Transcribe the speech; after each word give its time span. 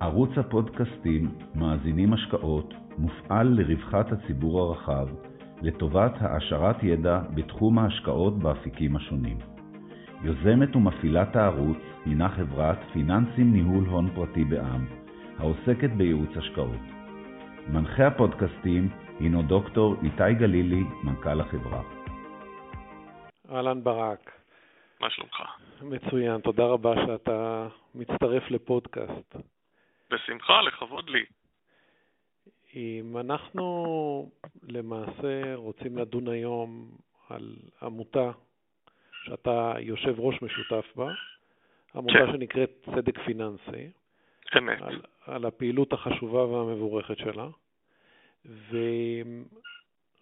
ערוץ 0.00 0.30
הפודקאסטים 0.38 1.34
מאזינים 1.54 2.12
השקעות 2.12 2.74
מופעל 2.98 3.46
לרווחת 3.48 4.12
הציבור 4.12 4.60
הרחב, 4.60 5.06
לטובת 5.62 6.12
העשרת 6.20 6.82
ידע 6.82 7.20
בתחום 7.34 7.78
ההשקעות 7.78 8.38
באפיקים 8.38 8.96
השונים. 8.96 9.38
יוזמת 10.22 10.76
ומפעילת 10.76 11.36
הערוץ 11.36 11.78
הינה 12.04 12.28
חברת 12.28 12.78
פיננסים 12.92 13.52
ניהול 13.52 13.84
הון 13.84 14.10
פרטי 14.14 14.44
בע"מ, 14.44 14.86
העוסקת 15.38 15.90
בייעוץ 15.90 16.36
השקעות. 16.36 16.84
מנחה 17.68 18.06
הפודקאסטים 18.06 18.88
הינו 19.20 19.42
דוקטור 19.42 19.94
איתי 20.02 20.34
גלילי, 20.38 20.84
מנכ"ל 21.04 21.40
החברה. 21.40 21.82
אהלן 23.52 23.84
ברק. 23.84 24.32
מה 25.00 25.10
שלומך? 25.10 25.42
מצוין, 25.82 26.40
תודה 26.40 26.64
רבה 26.64 26.94
שאתה 27.06 27.68
מצטרף 27.94 28.50
לפודקאסט. 28.50 29.57
בשמחה, 30.10 30.62
לכבוד 30.62 31.10
לי. 31.10 31.24
אם 32.74 33.16
אנחנו 33.16 34.30
למעשה 34.62 35.54
רוצים 35.54 35.98
לדון 35.98 36.28
היום 36.28 36.90
על 37.28 37.56
עמותה 37.82 38.30
שאתה 39.24 39.74
יושב 39.80 40.20
ראש 40.20 40.42
משותף 40.42 40.86
בה, 40.96 41.08
עמותה 41.94 42.18
כן. 42.26 42.32
שנקראת 42.32 42.88
צדק 42.94 43.18
פיננסי. 43.18 43.90
אמת. 44.58 44.82
על, 44.82 45.00
על 45.26 45.44
הפעילות 45.44 45.92
החשובה 45.92 46.44
והמבורכת 46.44 47.18
שלה. 47.18 47.48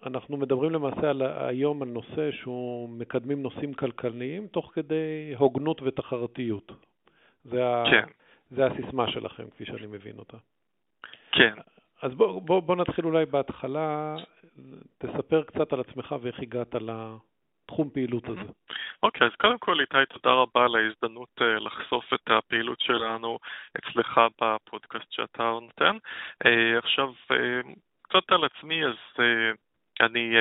ואנחנו 0.03 0.37
מדברים 0.37 0.71
למעשה 0.73 1.11
על, 1.11 1.23
היום 1.23 1.83
על 1.83 1.89
נושא 1.89 2.33
שהוא 2.33 2.89
מקדמים 2.89 3.43
נושאים 3.43 3.75
כלכליים 3.75 4.47
תוך 4.47 4.71
כדי 4.75 5.35
הוגנות 5.37 5.83
ותחרתיות. 5.83 6.73
זה, 7.45 7.63
כן. 7.91 8.03
ה, 8.03 8.26
זה 8.51 8.67
הסיסמה 8.67 9.11
שלכם, 9.11 9.51
כפי 9.51 9.65
שאני 9.65 9.87
מבין 9.87 10.19
אותה. 10.19 10.37
כן. 11.33 11.55
אז 12.03 12.15
בוא, 12.15 12.43
בוא, 12.43 12.61
בוא 12.61 12.77
נתחיל 12.77 13.05
אולי 13.05 13.27
בהתחלה, 13.27 14.17
תספר 14.99 15.43
קצת 15.43 15.73
על 15.73 15.81
עצמך 15.81 16.15
ואיך 16.21 16.41
הגעת 16.41 16.75
לתחום 16.75 17.91
פעילות 17.91 18.29
הזה. 18.29 18.53
אוקיי, 19.03 19.27
okay, 19.27 19.31
אז 19.31 19.37
קודם 19.37 19.59
כל 19.59 19.81
איתי, 19.81 19.97
תודה 20.09 20.35
רבה 20.35 20.65
על 20.65 20.75
ההזדמנות 20.77 21.29
uh, 21.41 21.45
לחשוף 21.45 22.15
את 22.15 22.31
הפעילות 22.31 22.81
שלנו 22.81 23.39
אצלך 23.79 24.21
בפודקאסט 24.41 25.13
שאתה 25.13 25.43
נותן. 25.43 25.97
Uh, 26.45 26.79
עכשיו, 26.79 27.09
uh, 27.09 27.35
קצת 28.03 28.31
על 28.33 28.45
עצמי, 28.45 28.85
אז 28.85 28.95
אני 30.01 30.35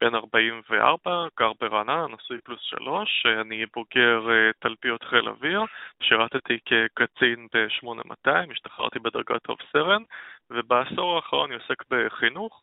בן 0.00 0.14
44, 0.14 1.26
גר 1.38 1.52
ברעננה, 1.60 2.06
נשוי 2.06 2.40
פלוס 2.44 2.60
שלוש, 2.62 3.26
אני 3.40 3.64
בוגר 3.74 4.26
uh, 4.26 4.52
תלפיות 4.60 5.02
חיל 5.04 5.28
אוויר, 5.28 5.60
שירתתי 6.02 6.58
כקצין 6.64 7.46
ב-8200, 7.54 8.52
השתחררתי 8.52 8.98
בדרגת 8.98 9.50
רב 9.50 9.56
סרן, 9.72 10.02
ובעשור 10.50 11.16
האחרון 11.16 11.52
אני 11.52 11.62
עוסק 11.62 11.84
בחינוך. 11.90 12.62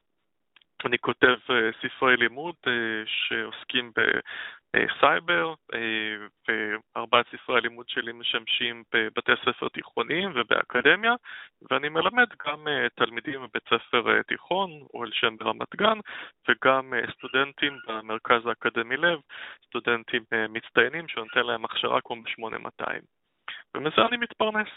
אני 0.85 0.99
כותב 0.99 1.35
ספרי 1.81 2.17
לימוד 2.17 2.55
שעוסקים 3.05 3.91
סייבר, 4.99 5.53
אה, 5.73 6.27
וארבעת 6.95 7.25
ספרי 7.31 7.57
הלימוד 7.57 7.89
שלי 7.89 8.11
משמשים 8.11 8.83
בבתי 8.93 9.31
ספר 9.45 9.69
תיכוניים 9.69 10.31
ובאקדמיה, 10.35 11.13
ואני 11.71 11.89
מלמד 11.89 12.27
גם 12.47 12.67
אה, 12.67 12.87
תלמידים 12.95 13.41
בבית 13.41 13.63
ספר 13.65 14.15
אה, 14.15 14.23
תיכון, 14.23 14.69
או 14.93 15.03
על 15.03 15.09
שם 15.13 15.37
ברמת 15.37 15.75
גן, 15.75 15.99
וגם 16.49 16.93
סטודנטים 17.11 17.77
במרכז 17.87 18.45
האקדמי 18.45 18.97
לב, 18.97 19.19
סטודנטים 19.65 20.23
מצטיינים 20.49 21.07
שנותן 21.07 21.45
להם 21.45 21.65
הכשרה 21.65 22.01
כמו 22.01 22.15
ב-8200. 22.21 23.01
ומזה 23.75 24.01
אני 24.07 24.17
מתפרנס. 24.17 24.67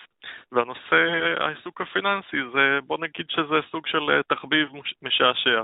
והנושא, 0.53 0.97
העיסוק 1.41 1.81
הפיננסי, 1.81 2.37
זה, 2.53 2.79
בוא 2.87 2.98
נגיד 2.98 3.27
שזה 3.31 3.55
סוג 3.70 3.87
של 3.87 4.23
תחביב 4.29 4.69
משעשע. 5.03 5.63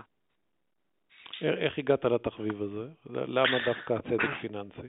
איך 1.43 1.79
הגעת 1.79 2.05
לתחביב 2.05 2.63
הזה? 2.63 2.89
למה 3.07 3.59
דווקא 3.67 3.93
הצדק 3.93 4.31
פיננסי? 4.41 4.89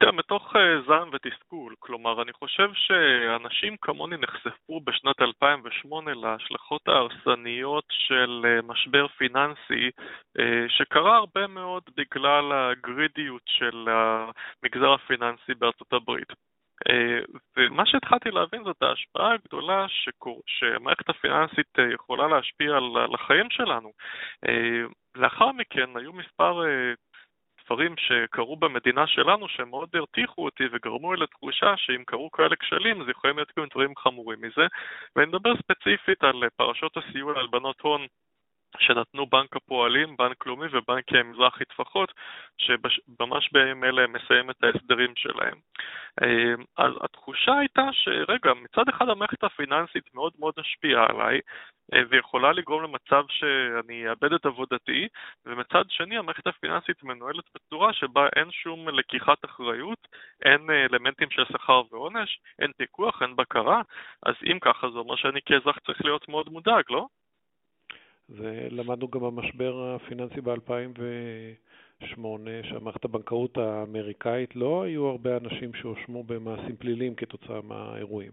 תראה, 0.00 0.12
מתוך 0.12 0.56
אה, 0.56 0.82
זעם 0.86 1.10
ותסכול, 1.12 1.74
כלומר, 1.78 2.22
אני 2.22 2.32
חושב 2.32 2.70
שאנשים 2.74 3.76
כמוני 3.80 4.16
נחשפו 4.16 4.80
בשנת 4.80 5.22
2008 5.22 6.14
להשלכות 6.14 6.88
ההרסניות 6.88 7.84
של 7.90 8.42
אה, 8.44 8.62
משבר 8.62 9.08
פיננסי, 9.08 9.90
אה, 10.38 10.64
שקרה 10.68 11.16
הרבה 11.16 11.46
מאוד 11.46 11.82
בגלל 11.96 12.52
הגרידיות 12.52 13.42
של 13.46 13.88
המגזר 13.88 14.92
הפיננסי 14.92 15.54
בארצות 15.58 15.92
הברית. 15.92 16.32
ומה 17.56 17.86
שהתחלתי 17.86 18.30
להבין 18.30 18.64
זאת 18.64 18.82
ההשפעה 18.82 19.34
הגדולה 19.34 19.86
שקור... 19.88 20.42
שהמערכת 20.46 21.08
הפיננסית 21.08 21.78
יכולה 21.94 22.28
להשפיע 22.28 22.76
על 22.76 23.14
החיים 23.14 23.50
שלנו. 23.50 23.92
לאחר 25.14 25.52
מכן 25.52 25.96
היו 25.96 26.12
מספר 26.12 26.66
אה, 26.66 26.92
דברים 27.66 27.94
שקרו 27.96 28.56
במדינה 28.56 29.06
שלנו 29.06 29.48
שמאוד 29.48 29.88
הרתיחו 29.94 30.44
אותי 30.44 30.64
וגרמו 30.72 31.14
לי 31.14 31.20
לתחושה 31.22 31.76
שאם 31.76 32.04
קרו 32.06 32.30
כאלה 32.30 32.56
כשלים 32.56 33.02
אז 33.02 33.08
יכולים 33.08 33.36
להיות 33.36 33.52
גם 33.58 33.64
דברים 33.70 33.96
חמורים 33.96 34.38
מזה 34.40 34.66
ואני 35.16 35.26
מדבר 35.26 35.56
ספציפית 35.56 36.24
על 36.24 36.48
פרשות 36.56 36.96
הסיוע 36.96 37.32
להלבנות 37.32 37.80
הון 37.80 38.06
שנתנו 38.78 39.26
בנק 39.26 39.56
הפועלים, 39.56 40.16
בנק 40.16 40.46
לאומי 40.46 40.66
ובנק 40.72 41.12
מזרחי 41.12 41.64
טפחות, 41.64 42.12
שממש 42.58 43.52
בימים 43.52 43.84
אלה 43.84 44.06
מסיים 44.06 44.50
את 44.50 44.64
ההסדרים 44.64 45.12
שלהם. 45.16 45.58
אה, 46.22 46.54
אז 46.76 46.92
התחושה 47.00 47.58
הייתה 47.58 47.88
שרגע, 47.92 48.54
מצד 48.54 48.88
אחד 48.88 49.08
המערכת 49.08 49.44
הפיננסית 49.44 50.14
מאוד 50.14 50.32
מאוד 50.38 50.54
השפיעה 50.58 51.06
עליי, 51.10 51.40
אה, 51.94 52.02
ויכולה 52.10 52.52
לגרום 52.52 52.82
למצב 52.82 53.24
שאני 53.28 54.10
אאבד 54.10 54.32
את 54.32 54.46
עבודתי, 54.46 55.08
ומצד 55.46 55.84
שני 55.88 56.18
המערכת 56.18 56.46
הפיננסית 56.46 57.02
מנוהלת 57.02 57.44
בצורה 57.54 57.92
שבה 57.92 58.28
אין 58.36 58.50
שום 58.50 58.88
לקיחת 58.88 59.44
אחריות, 59.44 60.08
אין 60.44 60.70
אה, 60.70 60.84
אלמנטים 60.84 61.30
של 61.30 61.44
שכר 61.44 61.82
ועונש, 61.90 62.38
אין 62.58 62.72
פיקוח, 62.76 63.22
אין 63.22 63.36
בקרה, 63.36 63.82
אז 64.22 64.34
אם 64.52 64.58
ככה 64.58 64.90
זה 64.90 64.98
אומר 64.98 65.16
שאני 65.16 65.40
כאזרח 65.46 65.78
צריך 65.78 66.04
להיות 66.04 66.28
מאוד 66.28 66.48
מודאג, 66.48 66.84
לא? 66.90 67.06
ולמדנו 68.30 69.08
גם 69.08 69.20
במשבר 69.20 69.94
הפיננסי 69.96 70.40
ב-2008, 70.40 72.20
שהמערכת 72.62 73.04
הבנקאות 73.04 73.58
האמריקאית 73.58 74.56
לא 74.56 74.82
היו 74.82 75.06
הרבה 75.06 75.36
אנשים 75.36 75.74
שהואשמו 75.74 76.24
במעשים 76.24 76.76
פליליים 76.76 77.14
כתוצאה 77.14 77.60
מהאירועים. 77.62 78.32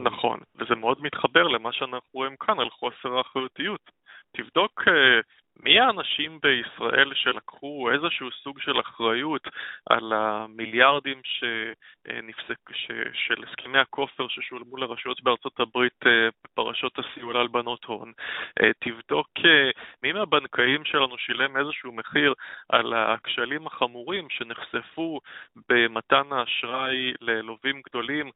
נכון, 0.00 0.40
וזה 0.56 0.74
מאוד 0.74 1.02
מתחבר 1.02 1.48
למה 1.48 1.72
שאנחנו 1.72 2.08
רואים 2.12 2.36
כאן 2.36 2.60
על 2.60 2.70
חוסר 2.70 3.16
האחריותיות. 3.18 3.90
תבדוק 4.32 4.82
אה, 4.88 5.20
מי 5.62 5.80
האנשים 5.80 6.38
בישראל 6.42 7.14
שלקחו 7.14 7.90
איזשהו 7.90 8.30
סוג 8.30 8.60
של 8.60 8.80
אחריות 8.80 9.48
על 9.90 10.12
המיליארדים 10.12 11.20
שנפסק, 11.24 12.72
ש, 12.72 12.90
של 13.12 13.44
הסכמי 13.44 13.78
הכופר 13.78 14.28
ששולמו 14.28 14.76
לרשויות 14.76 15.22
בארצות 15.22 15.60
הברית 15.60 16.06
אה, 16.06 16.28
בפרשות 16.44 16.98
הסיוע 16.98 17.32
להלבנות 17.32 17.84
הון? 17.84 18.12
אה, 18.62 18.70
תבדוק 18.78 19.28
מי 20.02 20.12
מהבנקאים 20.12 20.84
שלנו 20.84 21.18
שילם 21.18 21.56
איזשהו 21.56 21.92
מחיר 21.92 22.34
על 22.68 22.92
הכשלים 22.94 23.66
החמורים 23.66 24.30
שנחשפו 24.30 25.20
במתן 25.68 26.32
האשראי 26.32 27.12
ללווים 27.20 27.82
גדולים 27.88 28.30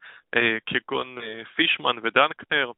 כגון 0.66 1.18
פישמן 1.56 1.96
ודנקנר. 2.02 2.72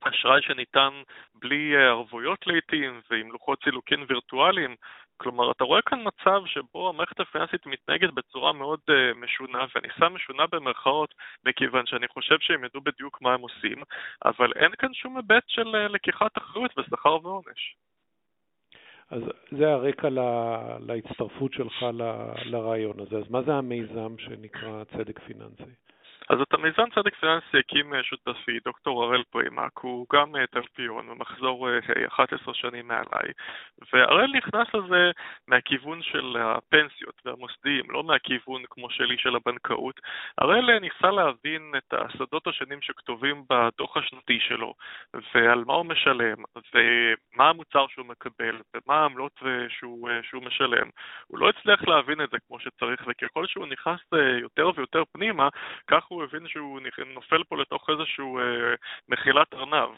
אשראי 0.00 0.42
שניתן 0.42 1.02
בלי 1.34 1.76
אה, 1.76 1.88
ערבויות 1.88 2.46
לעיתים 2.46 3.00
ועם 3.10 3.32
לוחות 3.32 3.58
סילוקין 3.64 4.04
וירטואליים. 4.08 4.76
כלומר, 5.20 5.50
אתה 5.50 5.64
רואה 5.64 5.82
כאן 5.82 6.04
מצב 6.04 6.42
שבו 6.46 6.88
המערכת 6.88 7.20
הפיננסית 7.20 7.66
מתנהגת 7.66 8.12
בצורה 8.12 8.52
מאוד 8.52 8.80
uh, 8.90 9.14
משונה, 9.16 9.66
ואני 9.74 9.88
שם 9.98 10.14
משונה 10.14 10.46
במרכאות 10.46 11.14
מכיוון 11.44 11.86
שאני 11.86 12.08
חושב 12.08 12.36
שהם 12.40 12.64
ידעו 12.64 12.80
בדיוק 12.80 13.22
מה 13.22 13.34
הם 13.34 13.40
עושים, 13.40 13.82
אבל 14.24 14.52
אין 14.56 14.70
כאן 14.78 14.94
שום 14.94 15.16
היבט 15.16 15.42
של 15.46 15.74
uh, 15.74 15.92
לקיחת 15.92 16.38
אחריות 16.38 16.78
ושכר 16.78 17.18
ועונש. 17.22 17.74
אז 19.10 19.22
זה 19.58 19.72
הרקע 19.72 20.08
לה, 20.08 20.58
להצטרפות 20.80 21.52
שלך 21.52 21.82
ל, 21.82 22.02
לרעיון 22.44 23.00
הזה. 23.00 23.16
אז 23.16 23.30
מה 23.30 23.42
זה 23.42 23.54
המיזם 23.54 24.18
שנקרא 24.18 24.84
צדק 24.84 25.18
פיננסי? 25.18 25.72
אז 26.30 26.40
את 26.40 26.54
המיזם 26.54 26.90
צדק 26.94 27.14
פיננסי 27.14 27.58
הקים 27.58 27.94
אה, 27.94 28.02
שותפי, 28.02 28.58
דוקטור 28.64 29.04
הראל 29.04 29.22
פרימק, 29.30 29.78
הוא 29.78 30.06
גם 30.12 30.36
אה, 30.36 30.46
תלפיון 30.46 31.08
ומחזור 31.08 31.68
11 32.08 32.48
אה, 32.48 32.54
שנים 32.54 32.88
מעליי, 32.88 33.32
והראל 33.92 34.30
נכנס 34.36 34.68
לזה 34.74 35.10
מהכיוון 35.48 36.02
של 36.02 36.36
הפנסיות 36.40 37.14
והמוסדיים, 37.24 37.90
לא 37.90 38.04
מהכיוון 38.04 38.62
כמו 38.70 38.90
שלי 38.90 39.18
של 39.18 39.36
הבנקאות. 39.36 40.00
הראל 40.38 40.78
ניסה 40.78 41.10
להבין 41.10 41.74
את 41.76 41.94
השדות 41.94 42.46
השונים 42.46 42.82
שכתובים 42.82 43.44
בדוח 43.50 43.96
השנתי 43.96 44.38
שלו, 44.40 44.74
ועל 45.34 45.64
מה 45.66 45.74
הוא 45.74 45.86
משלם, 45.86 46.36
ומה 46.74 47.48
המוצר 47.48 47.86
שהוא 47.88 48.06
מקבל, 48.06 48.60
ומה 48.74 49.00
העמלות 49.00 49.42
שהוא, 49.68 50.08
שהוא 50.22 50.42
משלם. 50.42 50.88
הוא 51.26 51.38
לא 51.38 51.48
הצליח 51.48 51.88
להבין 51.88 52.20
את 52.20 52.30
זה 52.30 52.36
כמו 52.46 52.60
שצריך, 52.60 53.04
וככל 53.06 53.46
שהוא 53.46 53.66
נכנס 53.66 54.00
יותר 54.42 54.70
ויותר 54.76 55.02
פנימה, 55.12 55.48
כך 55.86 56.04
הוא 56.04 56.17
הוא 56.18 56.24
הבין 56.24 56.48
שהוא 56.48 56.80
נופל 57.14 57.44
פה 57.44 57.56
לתוך 57.56 57.90
איזשהו 57.90 58.38
אה, 58.38 58.74
מחילת 59.08 59.54
ארנב. 59.54 59.90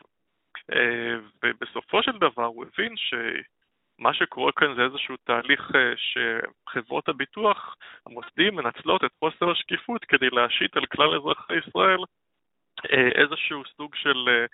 אה, 0.72 1.14
ובסופו 1.42 2.02
של 2.02 2.18
דבר 2.18 2.44
הוא 2.44 2.64
הבין 2.64 2.94
שמה 2.96 4.14
שקורה 4.14 4.52
כאן 4.52 4.74
זה 4.76 4.82
איזשהו 4.82 5.16
תהליך 5.24 5.70
אה, 5.74 5.92
שחברות 5.96 7.08
הביטוח 7.08 7.76
המוסדיים 8.06 8.54
מנצלות 8.54 9.04
את 9.04 9.10
חוסר 9.18 9.50
השקיפות 9.50 10.04
כדי 10.04 10.30
להשית 10.32 10.76
על 10.76 10.86
כלל 10.86 11.14
אזרחי 11.14 11.54
ישראל 11.68 11.98
איזשהו 12.92 13.62
סוג 13.76 13.94
של, 13.94 14.46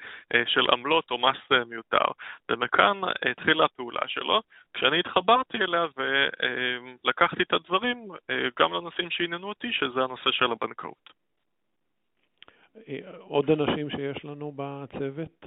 של 0.46 0.70
עמלות 0.72 1.10
או 1.10 1.18
מס 1.18 1.66
מיותר. 1.66 2.04
ומכאן 2.50 3.00
התחילה 3.30 3.64
הפעולה 3.64 4.08
שלו, 4.08 4.42
כשאני 4.74 4.98
התחברתי 4.98 5.58
אליה 5.58 5.86
ולקחתי 5.96 7.42
את 7.42 7.52
הדברים 7.52 8.08
גם 8.60 8.72
לנושאים 8.72 9.10
שעניינו 9.10 9.48
אותי, 9.48 9.72
שזה 9.72 10.00
הנושא 10.00 10.30
של 10.30 10.52
הבנקאות. 10.52 11.25
עוד 13.18 13.50
אנשים 13.50 13.90
שיש 13.90 14.24
לנו 14.24 14.52
בצוות? 14.56 15.46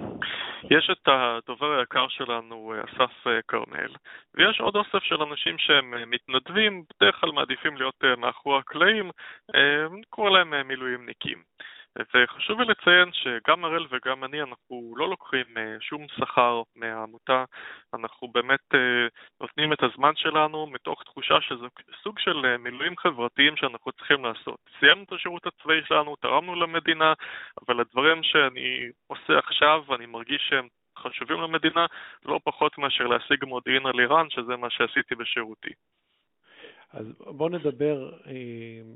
יש 0.70 0.90
את 0.92 1.08
הדובר 1.08 1.78
היקר 1.78 2.08
שלנו, 2.08 2.72
אסף 2.84 3.26
כרמל, 3.48 3.94
ויש 4.34 4.60
עוד 4.60 4.76
אוסף 4.76 5.02
של 5.02 5.22
אנשים 5.22 5.58
שהם 5.58 6.10
מתנדבים, 6.10 6.84
בדרך 6.90 7.20
כלל 7.20 7.32
מעדיפים 7.32 7.76
להיות 7.76 8.04
מאחורי 8.18 8.58
הקלעים, 8.58 9.10
קורא 10.10 10.30
להם 10.30 10.68
מילואימניקים. 10.68 11.42
וחשוב 11.98 12.60
לי 12.60 12.66
לציין 12.66 13.12
שגם 13.12 13.64
הראל 13.64 13.86
וגם 13.90 14.24
אני, 14.24 14.42
אנחנו 14.42 14.94
לא 14.96 15.08
לוקחים 15.08 15.44
אה, 15.56 15.76
שום 15.80 16.06
שכר 16.08 16.62
מהעמותה, 16.76 17.44
אנחנו 17.94 18.28
באמת 18.28 18.74
אה, 18.74 19.08
נותנים 19.40 19.72
את 19.72 19.82
הזמן 19.82 20.12
שלנו 20.16 20.66
מתוך 20.66 21.02
תחושה 21.02 21.40
שזה 21.40 21.66
סוג 22.02 22.18
של 22.18 22.46
אה, 22.46 22.58
מילואים 22.58 22.96
חברתיים 22.96 23.56
שאנחנו 23.56 23.92
צריכים 23.92 24.24
לעשות. 24.24 24.58
סיימנו 24.78 25.04
את 25.04 25.12
השירות 25.12 25.46
הצבאי 25.46 25.80
שלנו, 25.84 26.16
תרמנו 26.16 26.54
למדינה, 26.54 27.12
אבל 27.62 27.80
הדברים 27.80 28.22
שאני 28.22 28.88
עושה 29.06 29.38
עכשיו, 29.38 29.84
אני 29.94 30.06
מרגיש 30.06 30.46
שהם 30.48 30.68
חשובים 30.98 31.40
למדינה 31.40 31.86
לא 32.24 32.40
פחות 32.44 32.78
מאשר 32.78 33.06
להשיג 33.06 33.44
מודיעין 33.44 33.86
על 33.86 34.00
איראן, 34.00 34.30
שזה 34.30 34.56
מה 34.56 34.70
שעשיתי 34.70 35.14
בשירותי. 35.14 35.70
אז 36.92 37.06
בואו 37.18 37.48
נדבר, 37.48 38.12
אה, 38.26 38.32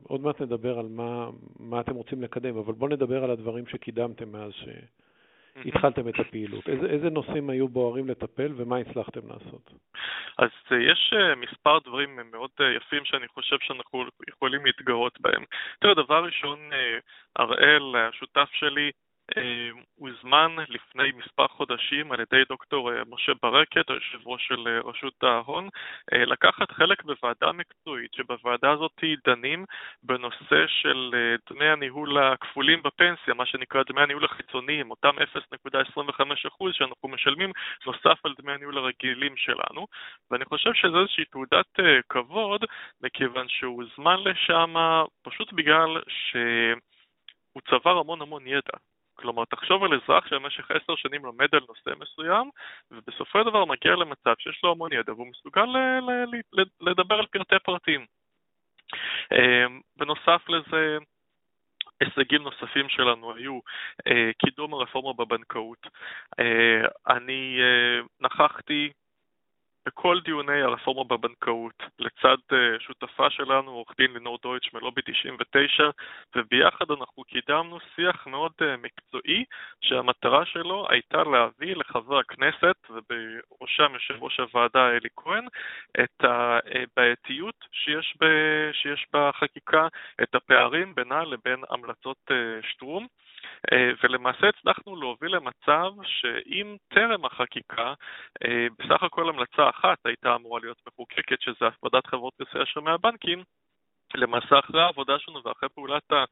עוד 0.02 0.20
מעט 0.20 0.40
נדבר 0.40 0.78
על 0.78 0.86
מה, 0.88 1.28
מה 1.58 1.80
אתם 1.80 1.94
רוצים 1.94 2.22
לקדם, 2.22 2.56
אבל 2.56 2.72
בואו 2.72 2.90
נדבר 2.90 3.24
על 3.24 3.30
הדברים 3.30 3.66
שקידמתם 3.66 4.32
מאז 4.32 4.52
שהתחלתם 4.52 6.08
את 6.08 6.14
הפעילות. 6.18 6.68
איזה, 6.68 6.86
איזה 6.86 7.10
נושאים 7.10 7.50
היו 7.50 7.68
בוערים 7.68 8.08
לטפל 8.08 8.52
ומה 8.56 8.76
הצלחתם 8.76 9.28
לעשות? 9.28 9.72
אז 10.38 10.50
אה, 10.72 10.76
יש 10.76 11.12
אה, 11.16 11.34
מספר 11.34 11.78
דברים 11.78 12.18
מאוד 12.30 12.50
יפים 12.76 13.04
שאני 13.04 13.28
חושב 13.28 13.56
שאנחנו 13.60 14.04
יכולים 14.28 14.64
להתגרות 14.66 15.20
בהם. 15.20 15.44
תראה, 15.80 15.94
דבר 15.94 16.24
ראשון, 16.24 16.58
אראל, 17.40 17.96
השותף 17.96 18.48
שלי, 18.52 18.90
הוזמן 19.94 20.56
לפני 20.68 21.12
מספר 21.12 21.48
חודשים 21.48 22.12
על 22.12 22.20
ידי 22.20 22.44
דוקטור 22.48 22.92
אה, 22.92 23.02
משה 23.10 23.32
ברקת, 23.42 23.90
היושב 23.90 24.26
ראש 24.26 24.46
של 24.48 24.68
אה, 24.68 24.80
רשות 24.90 25.22
ההון, 25.22 25.68
אה, 26.12 26.24
לקחת 26.24 26.72
חלק 26.72 27.02
בוועדה 27.02 27.52
מקצועית, 27.52 28.14
שבוועדה 28.14 28.70
הזאת 28.70 29.04
דנים 29.26 29.64
בנושא 30.02 30.66
של 30.66 31.10
דמי 31.50 31.68
הניהול 31.68 32.18
הכפולים 32.18 32.82
בפנסיה, 32.82 33.34
מה 33.34 33.46
שנקרא 33.46 33.82
דמי 33.82 34.00
הניהול 34.02 34.24
החיצוניים, 34.24 34.90
אותם 34.90 35.16
0.25% 35.18 36.72
שאנחנו 36.72 37.08
משלמים 37.08 37.52
נוסף 37.86 38.26
על 38.26 38.34
דמי 38.38 38.52
הניהול 38.52 38.78
הרגילים 38.78 39.36
שלנו, 39.36 39.86
ואני 40.30 40.44
חושב 40.44 40.70
שזו 40.74 41.00
איזושהי 41.00 41.24
תעודת 41.24 41.66
כבוד, 42.08 42.64
מכיוון 43.00 43.48
שהוא 43.48 43.82
הוזמן 43.82 44.16
לשם 44.24 44.74
פשוט 45.22 45.52
בגלל 45.52 46.02
ש... 46.08 46.36
הוא 47.52 47.62
צבר 47.70 47.98
המון 47.98 48.22
המון 48.22 48.46
ידע. 48.46 48.78
כלומר, 49.14 49.44
תחשוב 49.44 49.84
על 49.84 49.90
אזרח 49.94 50.26
שבמשך 50.26 50.70
עשר 50.70 50.96
שנים 50.96 51.24
לומד 51.24 51.48
על 51.54 51.60
נושא 51.68 51.90
מסוים, 52.00 52.50
ובסופו 52.90 53.38
של 53.38 53.50
דבר 53.50 53.64
מגיע 53.64 53.92
למצב 53.92 54.34
שיש 54.38 54.60
לו 54.64 54.70
המון 54.70 54.92
ידע 54.92 55.12
והוא 55.12 55.26
מסוגל 55.26 55.66
לדבר 56.80 57.14
על 57.14 57.26
פרטי 57.26 57.58
פרטים. 57.64 58.06
אמ, 59.32 59.80
בנוסף 59.96 60.48
לזה, 60.48 60.98
הישגים 62.00 62.42
נוספים 62.42 62.88
שלנו 62.88 63.34
היו 63.34 63.58
אה, 64.06 64.30
קידום 64.38 64.74
הרפורמה 64.74 65.12
בבנקאות. 65.12 65.86
אה, 66.40 66.86
אני 67.16 67.58
אה, 67.60 68.00
נכחתי 68.20 68.92
בכל 69.86 70.20
דיוני 70.24 70.62
הרפורמה 70.62 71.04
בבנקאות, 71.04 71.82
לצד 71.98 72.36
uh, 72.52 72.80
שותפה 72.80 73.30
שלנו, 73.30 73.70
עורך 73.70 73.88
דין 73.98 74.12
לינור 74.12 74.38
דויטש 74.42 74.74
מלובי 74.74 75.00
99, 75.02 75.90
וביחד 76.36 76.90
אנחנו 76.90 77.24
קידמנו 77.24 77.78
שיח 77.94 78.26
מאוד 78.26 78.52
uh, 78.60 78.64
מקצועי, 78.82 79.44
שהמטרה 79.80 80.46
שלו 80.46 80.86
הייתה 80.90 81.22
להביא 81.22 81.76
לחבר 81.76 82.18
הכנסת, 82.18 82.76
ובראשם 82.90 83.94
יושב 83.94 84.22
ראש 84.22 84.40
הוועדה 84.40 84.90
אלי 84.90 85.08
כהן, 85.16 85.46
את 86.00 86.24
הבעייתיות 86.24 87.64
שיש, 87.72 88.14
ב, 88.20 88.24
שיש 88.72 89.06
בחקיקה, 89.12 89.88
את 90.22 90.34
הפערים 90.34 90.94
בינה 90.94 91.24
לבין 91.24 91.58
המלצות 91.70 92.30
שטרום. 92.62 93.06
אה, 93.72 93.90
ולמעשה 94.02 94.48
הצלחנו 94.48 94.96
להוביל 94.96 95.36
למצב 95.36 95.92
שאם 96.02 96.76
טרם 96.88 97.24
החקיקה, 97.24 97.94
אה, 98.44 98.66
בסך 98.78 99.02
הכל 99.02 99.28
המלצה 99.28 99.70
אחת 99.70 99.98
הייתה 100.04 100.34
אמורה 100.34 100.60
להיות 100.60 100.80
מחוקקת, 100.86 101.40
שזה 101.40 101.66
הפרדת 101.66 102.06
חברות 102.06 102.34
כרטיסי 102.38 102.62
אשראי 102.62 102.84
מהבנקים, 102.84 103.42
למעשה 104.14 104.58
אחרי 104.58 104.82
העבודה 104.82 105.18
שלנו 105.18 105.40
ואחרי 105.44 105.68
פעולת 105.68 106.12
ה... 106.12 106.24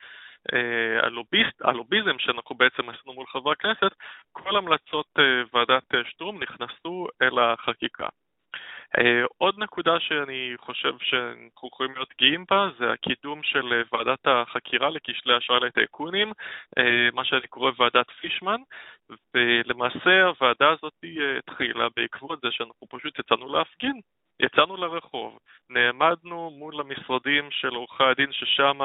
אה, 0.52 1.06
הלוביסט, 1.06 1.62
הלוביזם 1.62 2.18
שאנחנו 2.18 2.56
בעצם 2.56 2.88
עשינו 2.88 3.14
מול 3.14 3.26
חברי 3.26 3.52
הכנסת, 3.52 3.92
כל 4.32 4.56
המלצות 4.56 5.06
ועדת 5.52 5.82
שטרום 6.10 6.42
נכנסו 6.42 7.06
אל 7.22 7.38
החקיקה. 7.38 8.08
Uh, 8.98 9.26
עוד 9.38 9.54
נקודה 9.58 10.00
שאני 10.00 10.52
חושב 10.58 10.92
שאנחנו 10.98 11.68
יכולים 11.68 11.94
להיות 11.94 12.14
גאים 12.20 12.44
בה 12.50 12.68
זה 12.78 12.92
הקידום 12.92 13.42
של 13.42 13.82
uh, 13.82 13.96
ועדת 13.96 14.18
החקירה 14.24 14.90
לכשלי 14.90 15.38
אשראי 15.38 15.60
לטייקונים, 15.60 16.32
uh, 16.78 16.82
מה 17.12 17.24
שאני 17.24 17.46
קורא 17.48 17.70
ועדת 17.78 18.10
פישמן, 18.20 18.60
ולמעשה 19.34 20.24
הוועדה 20.24 20.70
הזאת 20.70 20.92
התחילה 21.38 21.88
בעקבות 21.96 22.40
זה 22.40 22.48
שאנחנו 22.50 22.86
פשוט 22.90 23.18
יצאנו 23.18 23.52
להפגין. 23.52 24.00
יצאנו 24.40 24.76
לרחוב, 24.76 25.38
נעמדנו 25.70 26.50
מול 26.50 26.80
המשרדים 26.80 27.48
של 27.50 27.74
עורכי 27.74 28.04
הדין 28.04 28.32
ששם 28.32 28.78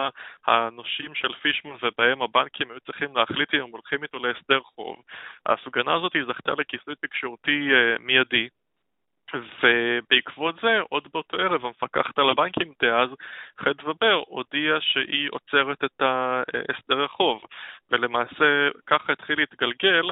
הנושים 0.47 1.15
של 1.15 1.33
פישמן 1.33 1.75
ובהם 1.81 2.21
הבנקים 2.21 2.71
היו 2.71 2.79
צריכים 2.79 3.15
להחליט 3.15 3.53
אם 3.53 3.59
הם 3.59 3.69
הולכים 3.69 4.03
איתו 4.03 4.19
להסדר 4.19 4.59
חוב. 4.59 5.01
ההפגנה 5.45 5.95
הזאת 5.95 6.11
זכתה 6.27 6.51
לכיסוי 6.57 6.95
תקשורתי 6.95 7.69
מיידי, 7.99 8.47
ובעקבות 9.33 10.55
זה, 10.61 10.79
עוד 10.89 11.07
באותו 11.13 11.37
ערב, 11.37 11.65
המפקחת 11.65 12.19
על 12.19 12.29
הבנקים 12.29 12.73
דאז, 12.81 13.09
חדווה 13.59 13.93
בר, 14.01 14.23
הודיעה 14.27 14.81
שהיא 14.81 15.29
עוצרת 15.31 15.83
את 15.83 16.01
הסדר 16.69 17.03
החוב. 17.03 17.41
ולמעשה 17.91 18.69
ככה 18.87 19.13
התחיל 19.13 19.39
להתגלגל 19.39 20.09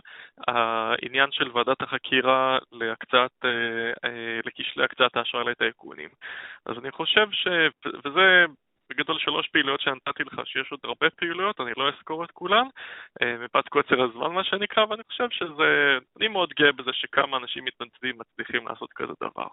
העניין 0.48 1.32
של 1.32 1.50
ועדת 1.54 1.82
החקירה 1.82 2.58
להקצת, 2.72 3.32
אה, 3.46 3.50
אה, 4.06 4.40
לכשלי 4.46 4.84
הקצאת 4.84 5.18
האשראי 5.18 5.44
לטייקונים. 5.44 6.10
אז 6.66 6.78
אני 6.78 6.92
חושב 6.92 7.28
ש... 7.32 7.48
וזה 8.06 8.46
בגדול 8.90 9.20
שלוש 9.20 9.48
פעילויות 9.48 9.82
שנתתי 9.82 10.24
לך, 10.24 10.42
שיש 10.46 10.72
עוד 10.72 10.80
הרבה 10.84 11.10
פעילויות, 11.10 11.62
אני 11.62 11.72
לא 11.78 11.90
אזכור 11.90 12.24
את 12.24 12.32
כולן, 12.32 12.68
אה, 13.22 13.38
מפאת 13.38 13.70
קוצר 13.70 14.02
הזמן 14.02 14.32
מה 14.32 14.44
שנקרא, 14.44 14.86
ואני 14.90 15.04
חושב 15.08 15.30
שזה, 15.32 15.98
אני 16.18 16.28
מאוד 16.28 16.54
גאה 16.60 16.72
בזה 16.72 16.94
שכמה 16.94 17.38
אנשים 17.38 17.66
מתנדבים 17.66 18.18
מצליחים 18.18 18.68
לעשות 18.68 18.94
כזה 18.94 19.14
דבר. 19.22 19.48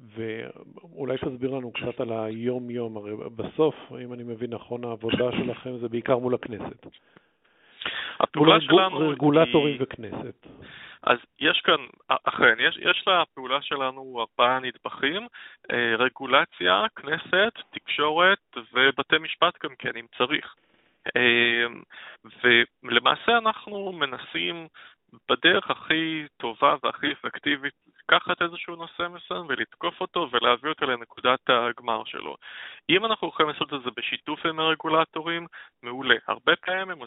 ואולי 0.00 1.18
תסביר 1.18 1.50
לנו 1.50 1.72
קצת 1.72 2.00
על 2.00 2.12
היום-יום, 2.12 2.96
הרי 2.96 3.16
בסוף, 3.36 3.74
אם 4.04 4.12
אני 4.12 4.22
מבין 4.22 4.54
נכון, 4.54 4.84
העבודה 4.84 5.32
שלכם 5.38 5.78
זה 5.78 5.88
בעיקר 5.88 6.18
מול 6.18 6.34
הכנסת. 6.34 6.86
הפעולה 8.20 8.60
שלנו 8.60 8.98
רגולטורים 8.98 9.72
היא... 9.72 9.82
וכנסת. 9.82 10.46
אז 11.02 11.18
יש 11.40 11.60
כאן, 11.60 11.86
אכן, 12.24 12.54
יש, 12.60 12.76
יש 12.76 13.04
לפעולה 13.06 13.62
שלנו 13.62 14.20
ארבעה 14.20 14.58
נדבכים, 14.58 15.26
אה, 15.72 15.96
רגולציה, 15.98 16.86
כנסת, 16.96 17.52
תקשורת 17.70 18.38
ובתי 18.72 19.18
משפט 19.18 19.64
גם 19.64 19.74
כן, 19.78 19.96
אם 19.96 20.06
צריך. 20.18 20.54
אה, 21.16 21.66
ולמעשה 22.82 23.38
אנחנו 23.38 23.92
מנסים 23.92 24.68
בדרך 25.28 25.70
הכי 25.70 26.26
טובה 26.36 26.74
והכי 26.82 27.12
אפקטיבית 27.12 27.74
לקחת 27.98 28.42
איזשהו 28.42 28.76
נושא 28.76 29.08
מסוים 29.10 29.46
ולתקוף 29.48 30.00
אותו 30.00 30.28
ולהביא 30.32 30.70
אותו 30.70 30.86
לנקודת 30.86 31.40
הגמר 31.48 32.02
שלו. 32.04 32.36
אם 32.90 33.04
אנחנו 33.04 33.28
יכולים 33.28 33.52
לעשות 33.52 33.74
את 33.74 33.82
זה 33.84 33.90
בשיתוף 33.96 34.46
עם 34.46 34.60
הרגולטורים, 34.60 35.46
מעולה. 35.82 36.14
הרבה 36.26 36.56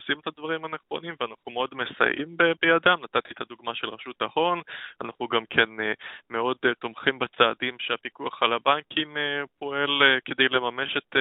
עושים 0.01 0.19
את 0.19 0.27
הדברים 0.27 0.65
הנכונים 0.65 1.15
ואנחנו 1.19 1.51
מאוד 1.51 1.69
מסייעים 1.73 2.37
בידם. 2.37 2.97
נתתי 3.03 3.33
את 3.33 3.41
הדוגמה 3.41 3.75
של 3.75 3.87
רשות 3.87 4.21
ההון, 4.21 4.61
אנחנו 5.01 5.27
גם 5.27 5.45
כן 5.45 5.79
אה, 5.79 5.93
מאוד 6.29 6.57
אה, 6.65 6.73
תומכים 6.73 7.19
בצעדים 7.19 7.77
שהפיקוח 7.79 8.43
על 8.43 8.53
הבנקים 8.53 9.17
אה, 9.17 9.43
פועל 9.59 9.89
כדי 10.25 10.49
לממש 10.49 10.97
את, 10.97 11.15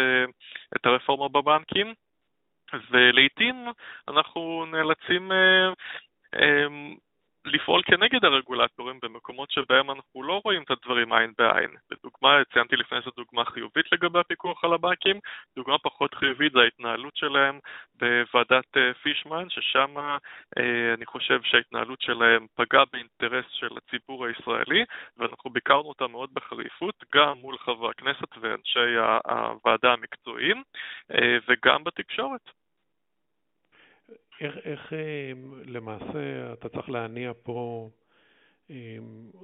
את 0.77 0.87
הרפורמה 0.87 1.29
בבנקים. 1.29 1.95
ולעיתים 2.91 3.67
אנחנו 4.09 4.65
נאלצים 4.67 5.33
לפעול 7.45 7.83
כנגד 7.83 8.25
הרגולטורים 8.25 8.99
במקומות 9.03 9.51
שבהם 9.51 9.91
אנחנו 9.91 10.23
לא 10.23 10.41
רואים 10.45 10.63
את 10.63 10.71
הדברים 10.71 11.13
עין 11.13 11.33
בעין. 11.39 11.71
לדוגמה, 11.91 12.45
ציינתי 12.53 12.77
לפני 12.77 12.99
זו 13.05 13.11
דוגמה 13.17 13.45
חיובית 13.45 13.93
לגבי 13.93 14.19
הפיקוח 14.19 14.65
על 14.65 14.73
הבנקים, 14.73 15.19
דוגמה 15.57 15.79
פחות 15.79 16.15
חיובית 16.15 16.53
זה 16.53 16.59
ההתנהלות 16.61 17.17
שלהם 17.17 17.59
בוועדת 17.95 18.77
אה, 18.77 18.95
פישמן, 18.95 19.49
ששם 19.49 19.99
אה, 19.99 20.95
אני 20.95 21.07
חושב 21.07 21.41
שההתנהלות 21.43 22.01
שלהם 22.01 22.47
פגעה 22.55 22.85
באינטרס 22.93 23.45
של 23.51 23.77
הציבור 23.77 24.27
הישראלי, 24.27 24.85
ואנחנו 25.17 25.51
ביקרנו 25.51 25.89
אותה 25.89 26.07
מאוד 26.07 26.31
בחריפות, 26.35 27.05
גם 27.15 27.39
מול 27.39 27.59
חברי 27.59 27.91
הכנסת 27.91 28.39
ואנשי 28.41 28.97
הוועדה 29.25 29.93
המקצועיים, 29.93 30.63
אה, 31.15 31.39
וגם 31.49 31.85
בתקשורת. 31.85 32.60
איך, 34.41 34.57
איך 34.65 34.93
אה, 34.93 35.33
למעשה 35.67 36.53
אתה 36.53 36.69
צריך 36.69 36.91
להניע 36.91 37.33
פה 37.43 37.89
אה, 38.71 38.97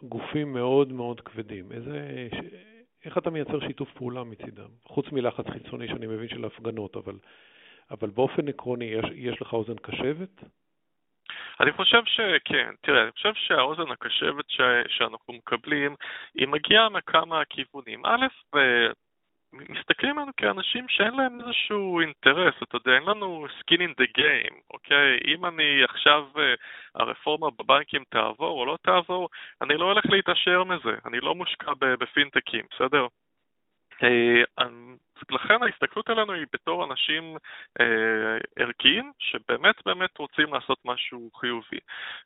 גופים 0.03 0.53
מאוד 0.53 0.93
מאוד 0.93 1.21
כבדים? 1.21 1.73
איזה, 1.73 2.29
איך 3.05 3.19
אתה 3.19 3.31
מייצר 3.31 3.61
שיתוף 3.61 3.93
פעולה 3.93 4.25
מצידם? 4.25 4.69
חוץ 4.85 5.07
מלחץ 5.13 5.45
חיצוני 5.53 5.89
שאני 5.89 6.07
מבין 6.07 6.29
של 6.29 6.45
הפגנות, 6.45 6.97
אבל, 6.97 7.19
אבל 7.91 8.11
באופן 8.11 8.49
עקרוני, 8.49 8.85
יש, 8.85 9.05
יש 9.15 9.43
לך 9.43 9.53
אוזן 9.53 9.77
קשבת? 9.77 10.43
אני 11.61 11.73
חושב 11.73 12.03
שכן, 12.05 12.75
תראה, 12.81 13.03
אני 13.03 13.13
חושב 13.13 13.35
שהאוזן 13.35 13.91
הקשבת 13.91 14.45
ש... 14.51 14.61
שאנחנו 14.89 15.35
מקבלים, 15.35 15.95
היא 16.35 16.49
מגיעה 16.49 16.89
מכמה 16.89 17.43
כיוונים. 17.45 18.07
א', 18.07 18.27
מסתכלים 19.53 20.19
עלינו 20.19 20.33
כאנשים 20.37 20.89
שאין 20.89 21.15
להם 21.15 21.41
איזשהו 21.41 22.01
אינטרס, 22.01 22.55
אתה 22.63 22.77
יודע, 22.77 22.93
אין 22.93 23.03
לנו 23.03 23.47
skin 23.47 23.79
in 23.79 24.03
the 24.03 24.21
game, 24.21 24.55
אוקיי? 24.71 25.19
אם 25.25 25.47
אני 25.47 25.85
עכשיו, 25.85 26.25
אה, 26.39 26.55
הרפורמה 26.95 27.51
בבנקים 27.51 28.05
תעבור 28.09 28.61
או 28.61 28.67
לא 28.67 28.79
תעבור, 28.83 29.29
אני 29.63 29.77
לא 29.77 29.85
הולך 29.85 30.05
להתעשר 30.07 30.65
מזה, 30.65 30.97
אני 31.05 31.21
לא 31.21 31.35
מושקע 31.35 31.73
בפינטקים, 31.81 32.65
בסדר? 32.75 33.07
אה, 34.03 34.65
לכן 35.31 35.63
ההסתכלות 35.63 36.09
עלינו 36.09 36.33
היא 36.33 36.47
בתור 36.53 36.85
אנשים 36.85 37.37
אה, 37.81 38.39
ערכיים 38.59 39.13
שבאמת 39.19 39.75
באמת 39.87 40.19
רוצים 40.19 40.55
לעשות 40.55 40.79
משהו 40.85 41.31
חיובי. 41.41 41.79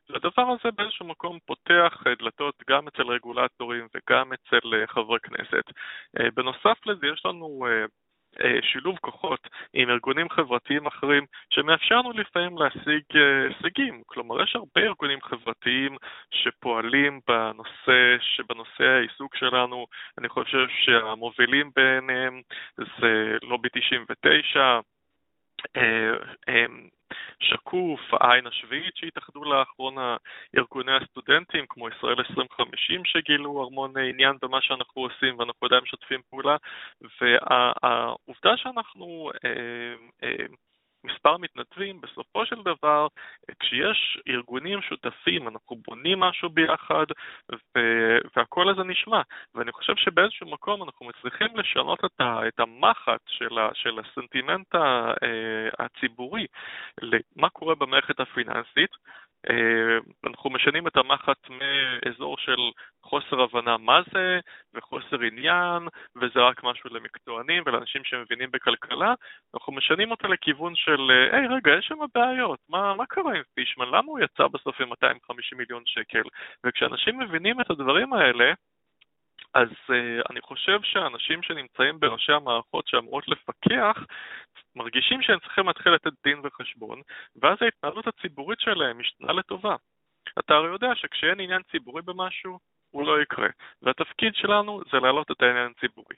והדבר 0.09 0.41
הזה 0.41 0.71
באיזשהו 0.75 1.05
מקום 1.05 1.39
פותח 1.45 2.03
דלתות 2.19 2.55
גם 2.69 2.87
אצל 2.87 3.03
רגולטורים 3.03 3.87
וגם 3.95 4.33
אצל 4.33 4.73
אה, 4.73 4.87
חברי 4.87 5.19
כנסת. 5.19 5.63
אה, 6.19 6.31
בנוסף 6.35 6.85
לזה 6.85 7.07
יש 7.07 7.25
לנו 7.25 7.65
אה, 7.67 7.71
אה, 7.71 7.85
שילוב 8.61 8.97
כוחות 9.01 9.49
עם 9.73 9.89
ארגונים 9.89 10.29
חברתיים 10.29 10.87
אחרים 10.87 11.25
שמאפשר 11.49 11.95
לנו 11.95 12.11
לפעמים 12.11 12.57
להשיג 12.57 13.03
אה, 13.15 13.47
הישגים. 13.47 14.01
כלומר, 14.05 14.43
יש 14.43 14.55
הרבה 14.55 14.81
ארגונים 14.81 15.21
חברתיים 15.21 15.97
שפועלים 16.31 17.19
בנושא, 17.27 18.17
שבנושא 18.19 18.83
העיסוק 18.83 19.35
שלנו, 19.35 19.87
אני 20.17 20.29
חושב 20.29 20.67
שהמובילים 20.69 21.71
ביניהם 21.75 22.41
זה 22.77 23.37
לובי 23.43 23.69
99, 23.73 24.79
שקוף, 27.39 27.99
העין 28.13 28.47
השביעית 28.47 28.95
שהתאחדו 28.95 29.43
לאחרונה, 29.43 30.17
ארגוני 30.57 30.91
הסטודנטים 30.95 31.65
כמו 31.69 31.89
ישראל 31.89 32.15
2050 32.19 33.05
שגילו 33.05 33.67
המון 33.67 33.97
עניין 33.97 34.37
במה 34.41 34.61
שאנחנו 34.61 35.01
עושים 35.01 35.39
ואנחנו 35.39 35.65
עדיין 35.65 35.81
משתפים 35.83 36.21
פעולה, 36.29 36.57
והעובדה 37.21 38.57
שאנחנו 38.57 39.31
אה, 39.45 39.93
אה, 40.23 40.45
מספר 41.03 41.37
מתנדבים, 41.37 42.01
בסופו 42.01 42.45
של 42.45 42.55
דבר, 42.63 43.07
כשיש 43.59 44.19
ארגונים 44.27 44.81
שותפים, 44.81 45.47
אנחנו 45.47 45.75
בונים 45.87 46.19
משהו 46.19 46.49
ביחד, 46.49 47.05
ו- 47.51 48.17
והכל 48.35 48.69
הזה 48.69 48.83
נשמע. 48.83 49.21
ואני 49.55 49.71
חושב 49.71 49.95
שבאיזשהו 49.95 50.47
מקום 50.49 50.83
אנחנו 50.83 51.05
מצליחים 51.05 51.57
לשנות 51.57 52.05
את, 52.05 52.21
ה- 52.21 52.47
את 52.47 52.59
המחט 52.59 53.21
של, 53.27 53.57
ה- 53.57 53.69
של 53.73 53.99
הסנטימנט 53.99 54.75
ה- 54.75 55.13
אה, 55.23 55.85
הציבורי 55.85 56.45
למה 57.01 57.49
קורה 57.49 57.75
במערכת 57.75 58.19
הפיננסית, 58.19 58.91
אנחנו 60.27 60.49
משנים 60.49 60.87
את 60.87 60.97
המחט 60.97 61.49
מאזור 61.49 62.37
של 62.37 62.57
חוסר 63.03 63.41
הבנה 63.41 63.77
מה 63.77 64.01
זה 64.13 64.39
וחוסר 64.73 65.21
עניין 65.21 65.87
וזה 66.15 66.39
רק 66.39 66.63
משהו 66.63 66.89
למקצוענים 66.93 67.63
ולאנשים 67.65 68.03
שמבינים 68.03 68.51
בכלכלה, 68.51 69.13
אנחנו 69.53 69.73
משנים 69.73 70.11
אותה 70.11 70.27
לכיוון 70.27 70.75
של 70.75 71.11
היי 71.31 71.47
רגע 71.47 71.71
יש 71.79 71.85
שם 71.85 71.99
בעיות, 72.15 72.59
מה, 72.69 72.93
מה 72.95 73.05
קרה 73.05 73.33
עם 73.33 73.43
פישמן, 73.55 73.87
למה 73.87 74.07
הוא 74.07 74.19
יצא 74.19 74.47
בסוף 74.47 74.81
עם 74.81 74.89
250 74.89 75.57
מיליון 75.57 75.83
שקל? 75.85 76.23
וכשאנשים 76.65 77.19
מבינים 77.19 77.61
את 77.61 77.69
הדברים 77.69 78.13
האלה 78.13 78.53
אז 79.53 79.67
uh, 79.67 79.93
אני 80.29 80.41
חושב 80.41 80.79
שהאנשים 80.83 81.43
שנמצאים 81.43 81.99
בראשי 81.99 82.31
המערכות 82.31 82.87
שאמורות 82.87 83.27
לפקח, 83.27 83.97
מרגישים 84.75 85.21
שהם 85.21 85.39
צריכים 85.39 85.67
להתחיל 85.67 85.91
לתת 85.91 86.11
דין 86.23 86.39
וחשבון, 86.43 87.01
ואז 87.35 87.57
ההתנהלות 87.61 88.07
הציבורית 88.07 88.59
שלהם 88.59 88.99
משתנה 88.99 89.33
לטובה. 89.33 89.75
אתה 90.39 90.53
הרי 90.53 90.67
יודע 90.67 90.95
שכשאין 90.95 91.39
עניין 91.39 91.61
ציבורי 91.71 92.01
במשהו, 92.01 92.59
הוא 92.91 93.05
לא 93.05 93.21
יקרה, 93.21 93.47
והתפקיד 93.81 94.35
שלנו 94.35 94.81
זה 94.91 94.99
להעלות 94.99 95.31
את 95.31 95.41
העניין 95.41 95.71
הציבורי. 95.77 96.15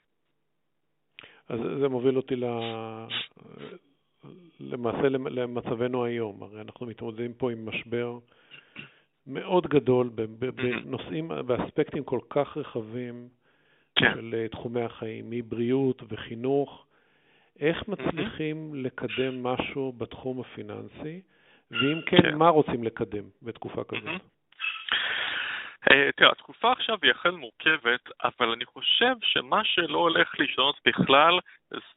אז 1.48 1.60
זה 1.80 1.88
מוביל 1.88 2.16
אותי 2.16 2.36
ל... 2.36 2.44
למעשה 4.60 5.08
למצבנו 5.08 6.04
היום. 6.04 6.42
הרי 6.42 6.60
אנחנו 6.60 6.86
מתמודדים 6.86 7.34
פה 7.34 7.52
עם 7.52 7.68
משבר 7.68 8.18
מאוד 9.26 9.66
גדול 9.66 10.10
בנושאים, 10.38 11.28
באספקטים 11.46 12.04
כל 12.04 12.20
כך 12.30 12.56
רחבים 12.56 13.28
כן. 13.96 14.14
של 14.14 14.34
אה, 14.34 14.48
תחומי 14.48 14.82
החיים, 14.82 15.30
מבריאות 15.30 16.02
וחינוך. 16.08 16.86
איך 17.60 17.88
מצליחים 17.88 18.74
לקדם 18.74 19.42
משהו 19.42 19.92
בתחום 19.92 20.40
הפיננסי, 20.40 21.20
ואם 21.70 22.00
כן, 22.06 22.22
כן, 22.22 22.34
מה 22.34 22.48
רוצים 22.48 22.84
לקדם 22.84 23.24
בתקופה 23.42 23.84
כזאת? 23.84 24.20
אה, 25.90 26.10
תראה, 26.16 26.30
התקופה 26.30 26.72
עכשיו 26.72 26.98
היא 27.02 27.12
אכן 27.12 27.34
מורכבת, 27.34 28.00
אבל 28.24 28.48
אני 28.50 28.64
חושב 28.64 29.14
שמה 29.22 29.64
שלא 29.64 29.98
הולך 29.98 30.34
להשתנות 30.38 30.80
בכלל 30.86 31.38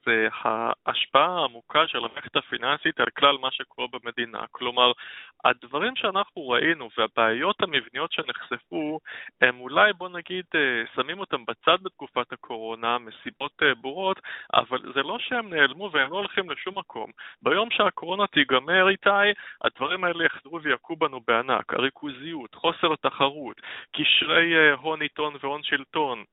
זה 0.06 0.28
ההשפעה 0.44 1.40
העמוקה 1.40 1.88
של 1.88 1.98
המערכת 1.98 2.36
הפיננסית 2.36 3.00
על 3.00 3.10
כלל 3.18 3.38
מה 3.42 3.52
שקורה 3.52 3.88
במדינה. 3.88 4.46
כלומר, 4.52 4.92
הדברים 5.46 5.96
שאנחנו 5.96 6.50
ראינו 6.50 6.90
והבעיות 6.98 7.62
המבניות 7.62 8.12
שנחשפו, 8.12 9.00
הם 9.42 9.60
אולי, 9.60 9.94
בוא 9.94 10.10
נגיד, 10.10 10.46
אה, 10.56 10.84
שמים 10.96 11.20
אותם 11.20 11.46
בצד 11.46 11.78
בתקופת 11.84 12.34
הקורונה 12.34 12.98
מסיבות 12.98 13.52
אה, 13.64 13.76
ברורות, 13.76 14.20
אבל 14.54 14.94
זה 14.94 15.04
לא 15.04 15.20
שהם 15.20 15.54
נעלמו 15.54 15.90
והם 15.94 16.12
לא 16.12 16.18
הולכים 16.18 16.50
לשום 16.50 16.78
מקום. 16.78 17.12
ביום 17.42 17.70
שהקורונה 17.72 18.28
תיגמר 18.28 18.90
איתי, 18.90 19.10
הדברים 19.64 20.04
האלה 20.04 20.26
יחזרו 20.26 20.62
ויכו 20.62 20.96
בנו 20.96 21.20
בענק. 21.28 21.74
הריכוזיות, 21.74 22.56
חוסר 22.56 22.94
התחרות, 22.94 23.62
קשרי 23.96 24.56
אה, 24.56 24.74
הון 24.74 25.02
עיתון 25.02 25.36
והון 25.42 25.64
שלטון, 25.64 26.24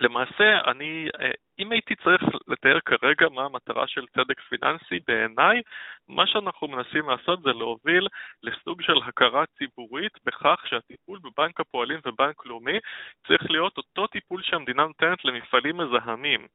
למעשה, 0.00 0.60
אני, 0.70 1.08
אה, 1.20 1.30
אם 1.58 1.72
הייתי 1.72 1.94
צריך 1.94 2.22
לתאר 2.48 2.78
כרגע 2.80 3.28
מה 3.28 3.44
המטרה 3.44 3.86
של 3.86 4.06
צדק 4.06 4.40
פיננסי, 4.40 4.98
בעיניי, 5.06 5.62
מה 6.08 6.26
שאנחנו 6.26 6.68
מנסים 6.68 7.08
לעשות 7.08 7.42
זה 7.42 7.52
להוביל 7.52 8.08
לסוג 8.42 8.82
של 8.82 8.98
הכרה 9.06 9.44
ציבורית 9.58 10.12
בכך 10.24 10.64
שהטיפול 10.66 11.18
בבנק 11.18 11.60
הפועלים 11.60 12.00
ובנק 12.06 12.46
לאומי 12.46 12.78
צריך 13.26 13.50
להיות 13.50 13.76
אותו 13.76 14.06
טיפול 14.06 14.42
שהמדינה 14.42 14.84
נותנת 14.84 15.24
למפעלים 15.24 15.76
מזהמים. 15.76 16.46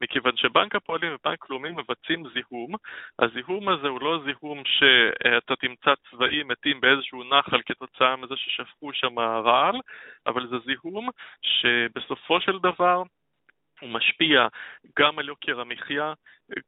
מכיוון 0.00 0.36
שבנק 0.36 0.74
הפועלים 0.74 1.14
ובנק 1.14 1.50
לאומי 1.50 1.70
מבצעים 1.70 2.24
זיהום, 2.34 2.74
הזיהום 3.18 3.68
הזה 3.68 3.88
הוא 3.88 4.00
לא 4.02 4.22
זיהום 4.24 4.62
שאתה 4.64 5.56
תמצא 5.56 5.94
צבעים 6.10 6.48
מתים 6.48 6.80
באיזשהו 6.80 7.24
נחל 7.24 7.60
כתוצאה 7.66 8.16
מזה 8.16 8.36
ששפכו 8.36 8.92
שם 8.92 9.18
רעל, 9.18 9.76
אבל 10.26 10.46
זה 10.48 10.56
זיהום 10.66 11.08
שבסופו 11.42 12.40
של 12.40 12.58
דבר 12.58 13.02
הוא 13.80 13.90
משפיע 13.90 14.46
גם 14.98 15.18
על 15.18 15.28
יוקר 15.28 15.60
המחיה, 15.60 16.12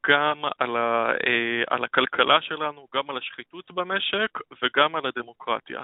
גם 0.07 0.43
על, 0.59 0.77
ה, 0.77 1.11
אה, 1.27 1.63
על 1.67 1.85
הכלכלה 1.85 2.41
שלנו, 2.41 2.87
גם 2.95 3.11
על 3.11 3.17
השחיתות 3.17 3.71
במשק 3.71 4.39
וגם 4.63 4.97
על 4.97 5.07
הדמוקרטיה. 5.07 5.83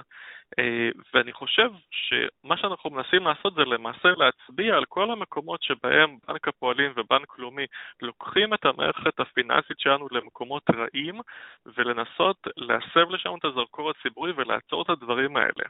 אה, 0.59 0.89
ואני 1.13 1.33
חושב 1.33 1.69
שמה 1.91 2.57
שאנחנו 2.57 2.89
מנסים 2.89 3.23
לעשות 3.23 3.53
זה 3.53 3.61
למעשה 3.61 4.09
להצביע 4.17 4.75
על 4.75 4.85
כל 4.85 5.11
המקומות 5.11 5.63
שבהם 5.63 6.17
בנק 6.27 6.47
הפועלים 6.47 6.91
ובנק 6.95 7.39
לאומי 7.39 7.65
לוקחים 8.01 8.53
את 8.53 8.65
המערכת 8.65 9.19
הפיננסית 9.19 9.79
שלנו 9.79 10.07
למקומות 10.11 10.63
רעים 10.69 11.19
ולנסות 11.65 12.47
להסב 12.57 13.09
לשם 13.09 13.33
את 13.39 13.45
הזרקור 13.45 13.89
הציבורי 13.89 14.31
ולעצור 14.35 14.81
את 14.81 14.89
הדברים 14.89 15.37
האלה. 15.37 15.65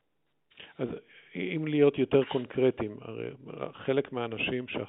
אז 0.79 0.87
אם 1.35 1.67
להיות 1.67 1.99
יותר 1.99 2.23
קונקרטיים, 2.23 2.97
הרי 3.01 3.29
חלק 3.73 4.13
מהאנשים 4.13 4.67
שה... 4.67 4.83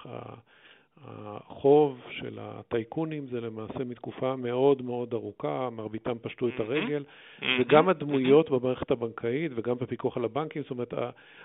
החוב 1.06 2.00
של 2.10 2.38
הטייקונים 2.40 3.26
זה 3.26 3.40
למעשה 3.40 3.78
מתקופה 3.78 4.36
מאוד 4.36 4.82
מאוד 4.82 5.14
ארוכה, 5.14 5.70
מרביתם 5.70 6.18
פשטו 6.22 6.48
את 6.48 6.60
הרגל, 6.60 7.04
וגם 7.60 7.88
הדמויות 7.88 8.50
במערכת 8.50 8.90
הבנקאית 8.90 9.52
וגם 9.54 9.76
בפיקוח 9.78 10.16
על 10.16 10.24
הבנקים, 10.24 10.62
זאת 10.62 10.70
אומרת, 10.70 10.94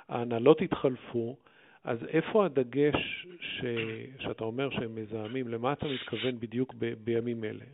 ההנהלות 0.09 0.61
התחלפו. 0.61 1.35
אז 1.83 2.05
איפה 2.07 2.45
הדגש 2.45 3.27
ש... 3.39 3.61
שאתה 4.19 4.43
אומר 4.43 4.69
שהם 4.69 4.95
מזהמים? 4.95 5.47
למה 5.47 5.73
אתה 5.73 5.85
מתכוון 5.85 6.39
בדיוק 6.39 6.73
ב... 6.77 6.93
בימים 7.03 7.43
אלה? 7.43 7.65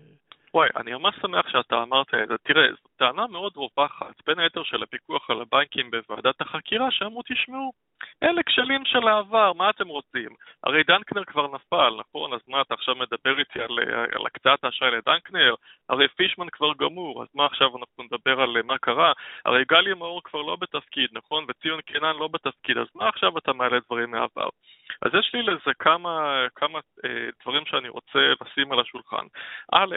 וואי, 0.53 0.69
אני 0.75 0.93
ממש 0.93 1.15
שמח 1.21 1.49
שאתה 1.49 1.83
אמרת 1.83 2.13
את 2.23 2.27
זה. 2.27 2.35
תראה, 2.43 2.67
טענה 2.97 3.27
מאוד 3.27 3.53
רווחת, 3.55 4.15
בין 4.27 4.39
היתר 4.39 4.63
של 4.63 4.83
הפיקוח 4.83 5.29
על 5.29 5.41
הבנקים 5.41 5.91
בוועדת 5.91 6.41
החקירה, 6.41 6.91
שאמרו, 6.91 7.21
תשמעו, 7.21 7.71
אלה 8.23 8.43
כשלים 8.43 8.85
של 8.85 9.07
העבר, 9.07 9.53
מה 9.53 9.69
אתם 9.69 9.87
רוצים? 9.87 10.29
הרי 10.63 10.83
דנקנר 10.83 11.23
כבר 11.23 11.47
נפל, 11.55 11.93
נכון? 11.99 12.33
אז 12.33 12.39
מה, 12.47 12.61
אתה 12.61 12.73
עכשיו 12.73 12.95
מדבר 12.95 13.39
איתי 13.39 13.61
על, 13.61 13.79
על 14.15 14.25
הקצאת 14.25 14.63
האשראי 14.63 14.91
לדנקנר? 14.91 15.55
הרי 15.89 16.07
פישמן 16.07 16.49
כבר 16.49 16.73
גמור, 16.79 17.23
אז 17.23 17.27
מה 17.33 17.45
עכשיו 17.45 17.77
אנחנו 17.77 18.03
נדבר 18.03 18.41
על 18.41 18.61
מה 18.61 18.77
קרה? 18.77 19.13
הרי 19.45 19.63
גלי 19.65 19.93
מאור 19.93 20.21
כבר 20.23 20.41
לא 20.41 20.57
בתפקיד, 20.61 21.09
נכון? 21.11 21.45
וציון 21.49 21.81
קינן 21.81 22.15
לא 22.15 22.27
בתפקיד, 22.27 22.77
אז 22.77 22.87
מה 22.95 23.09
עכשיו 23.09 23.37
אתה 23.37 23.53
מעלה 23.53 23.77
דברים 23.85 24.11
מהעבר? 24.11 24.49
אז 25.01 25.11
יש 25.19 25.31
לי 25.33 25.43
לזה 25.43 25.73
כמה, 25.79 26.45
כמה 26.55 26.79
אה, 27.05 27.29
דברים 27.41 27.65
שאני 27.65 27.89
רוצה 27.89 28.19
לשים 28.41 28.71
על 28.71 28.79
השולחן. 28.79 29.25
א', 29.73 29.95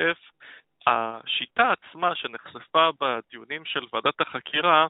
השיטה 0.88 1.72
עצמה 1.72 2.14
שנחשפה 2.14 2.88
בדיונים 3.00 3.64
של 3.64 3.80
ועדת 3.92 4.20
החקירה 4.20 4.86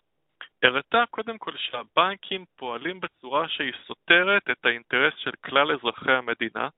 הראתה 0.63 1.05
קודם 1.11 1.39
כל 1.39 1.53
שהבנקים 1.57 2.45
פועלים 2.57 3.01
בצורה 3.01 3.49
שהיא 3.49 3.73
סותרת 3.87 4.51
את 4.51 4.65
האינטרס 4.65 5.15
של 5.17 5.31
כלל 5.45 5.73
אזרחי 5.73 6.13
המדינה 6.13 6.69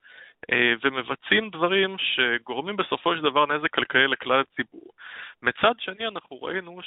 אה, 0.53 0.73
ומבצעים 0.83 1.51
דברים 1.51 1.97
שגורמים 1.99 2.77
בסופו 2.77 3.17
של 3.17 3.23
דבר 3.23 3.47
נזק 3.47 3.75
כלכלי 3.75 4.09
לכלל 4.09 4.41
הציבור. 4.41 4.93
מצד 5.43 5.73
שני 5.79 6.07
אנחנו 6.09 6.43
ראינו 6.43 6.81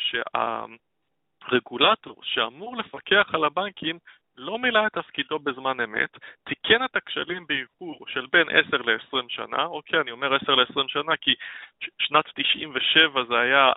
שהרגולטור 1.50 2.16
שאמור 2.24 2.78
לפקח 2.78 3.30
על 3.34 3.44
הבנקים 3.44 4.00
לא 4.38 4.60
מילא 4.60 4.88
את 4.88 4.94
תפקידו 4.94 5.40
בזמן 5.40 5.82
אמת, 5.82 6.18
תיקן 6.44 6.84
את 6.86 6.96
הכשלים 6.96 7.48
באיחור 7.48 8.06
של 8.08 8.26
בין 8.32 8.48
10 8.50 8.78
ל-20 8.78 9.26
שנה, 9.30 9.66
אוקיי, 9.66 10.00
אני 10.00 10.12
אומר 10.12 10.36
10 10.36 10.56
ל-20 10.56 10.88
שנה 10.88 11.18
כי 11.18 11.34
שנת 12.00 12.26
97 12.36 13.24
זה 13.24 13.40
היה 13.40 13.72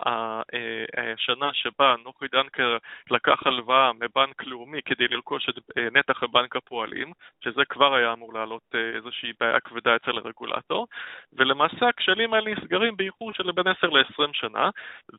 אה, 0.53 1.13
השנה 1.13 1.49
שבה 1.53 1.95
נוחי 2.03 2.25
דנקר 2.31 2.77
לקח 3.11 3.47
הלוואה 3.47 3.91
מבנק 3.93 4.43
לאומי 4.43 4.81
כדי 4.85 5.07
לרכוש 5.07 5.49
את 5.49 5.55
אה, 5.77 5.87
נתח 5.93 6.23
בבנק 6.23 6.55
הפועלים, 6.55 7.11
שזה 7.43 7.65
כבר 7.65 7.95
היה 7.95 8.13
אמור 8.13 8.33
לעלות 8.33 8.63
אה, 8.75 8.95
איזושהי 8.95 9.33
בעיה 9.39 9.59
כבדה 9.59 9.95
אצל 9.95 10.17
הרגולטור, 10.17 10.87
ולמעשה 11.33 11.87
הכשלים 11.87 12.33
האלה 12.33 12.51
נסגרים 12.51 12.97
באיחור 12.97 13.33
של 13.33 13.51
בין 13.51 13.67
10 13.67 13.87
ל-20 13.87 14.29
שנה, 14.33 14.69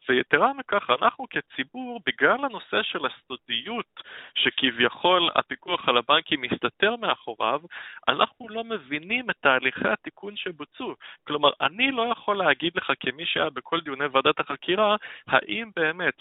ויתרה 0.08 0.52
מכך, 0.52 0.90
אנחנו 1.02 1.26
כציבור, 1.30 2.00
בגלל 2.06 2.44
הנושא 2.44 2.82
של 2.82 3.06
הסודיות 3.06 4.02
שכביכול 4.34 5.28
הפיקוח 5.38 5.88
על 5.88 5.96
הבנקים 5.96 6.40
מסתתר 6.40 6.96
מאחוריו, 6.96 7.60
אנחנו 8.08 8.48
לא 8.48 8.64
מבינים 8.64 9.30
את 9.30 9.36
תהליכי 9.40 9.88
התיקון 9.88 10.36
שבוצעו. 10.36 10.94
כלומר, 11.26 11.50
אני 11.60 11.90
לא 11.90 12.02
יכול 12.12 12.36
להגיד 12.36 12.72
לך 12.76 12.92
כמי 13.00 13.26
שהיה 13.26 13.50
בכל 13.50 13.80
דיוני 13.80 14.06
ועדת 14.06 14.40
החקירה, 14.40 14.96
האם 15.26 15.70
באמת 15.76 16.14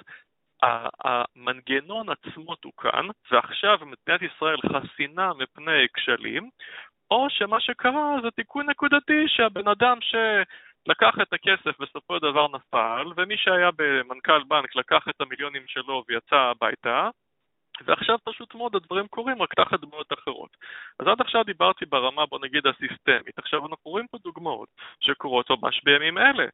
המנגנון 1.03 2.07
עצמו 2.09 2.55
תוקן, 2.55 3.05
ועכשיו 3.31 3.77
מדינת 3.81 4.21
ישראל 4.21 4.57
חסינה 4.61 5.31
מפני 5.33 5.87
כשלים, 5.93 6.49
או 7.11 7.29
שמה 7.29 7.59
שקרה 7.59 8.15
זה 8.23 8.31
תיקון 8.31 8.69
נקודתי 8.69 9.23
שהבן 9.27 9.67
אדם 9.67 9.97
ש... 10.01 10.15
לקח 10.87 11.13
את 11.21 11.33
הכסף 11.33 11.79
בסופו 11.79 12.15
של 12.15 12.31
דבר 12.31 12.47
נפל, 12.47 13.07
ומי 13.17 13.37
שהיה 13.37 13.69
במנכ"ל 13.77 14.43
בנק 14.43 14.75
לקח 14.75 15.07
את 15.09 15.21
המיליונים 15.21 15.63
שלו 15.67 16.03
ויצא 16.07 16.35
הביתה, 16.35 17.09
ועכשיו 17.85 18.17
פשוט 18.23 18.55
מאוד 18.55 18.75
הדברים 18.75 19.07
קורים 19.07 19.41
רק 19.41 19.53
תחת 19.53 19.79
דמויות 19.79 20.13
אחרות. 20.13 20.57
אז 20.99 21.07
עד 21.07 21.21
עכשיו 21.21 21.43
דיברתי 21.43 21.85
ברמה, 21.85 22.25
בוא 22.25 22.39
נגיד, 22.39 22.63
הסיסטמית. 22.67 23.39
עכשיו 23.39 23.59
אנחנו 23.59 23.91
רואים 23.91 24.07
פה 24.07 24.17
דוגמאות 24.23 24.69
שקורות 24.99 25.49
ממש 25.49 25.81
בימים 25.83 26.17
אלה. 26.17 26.45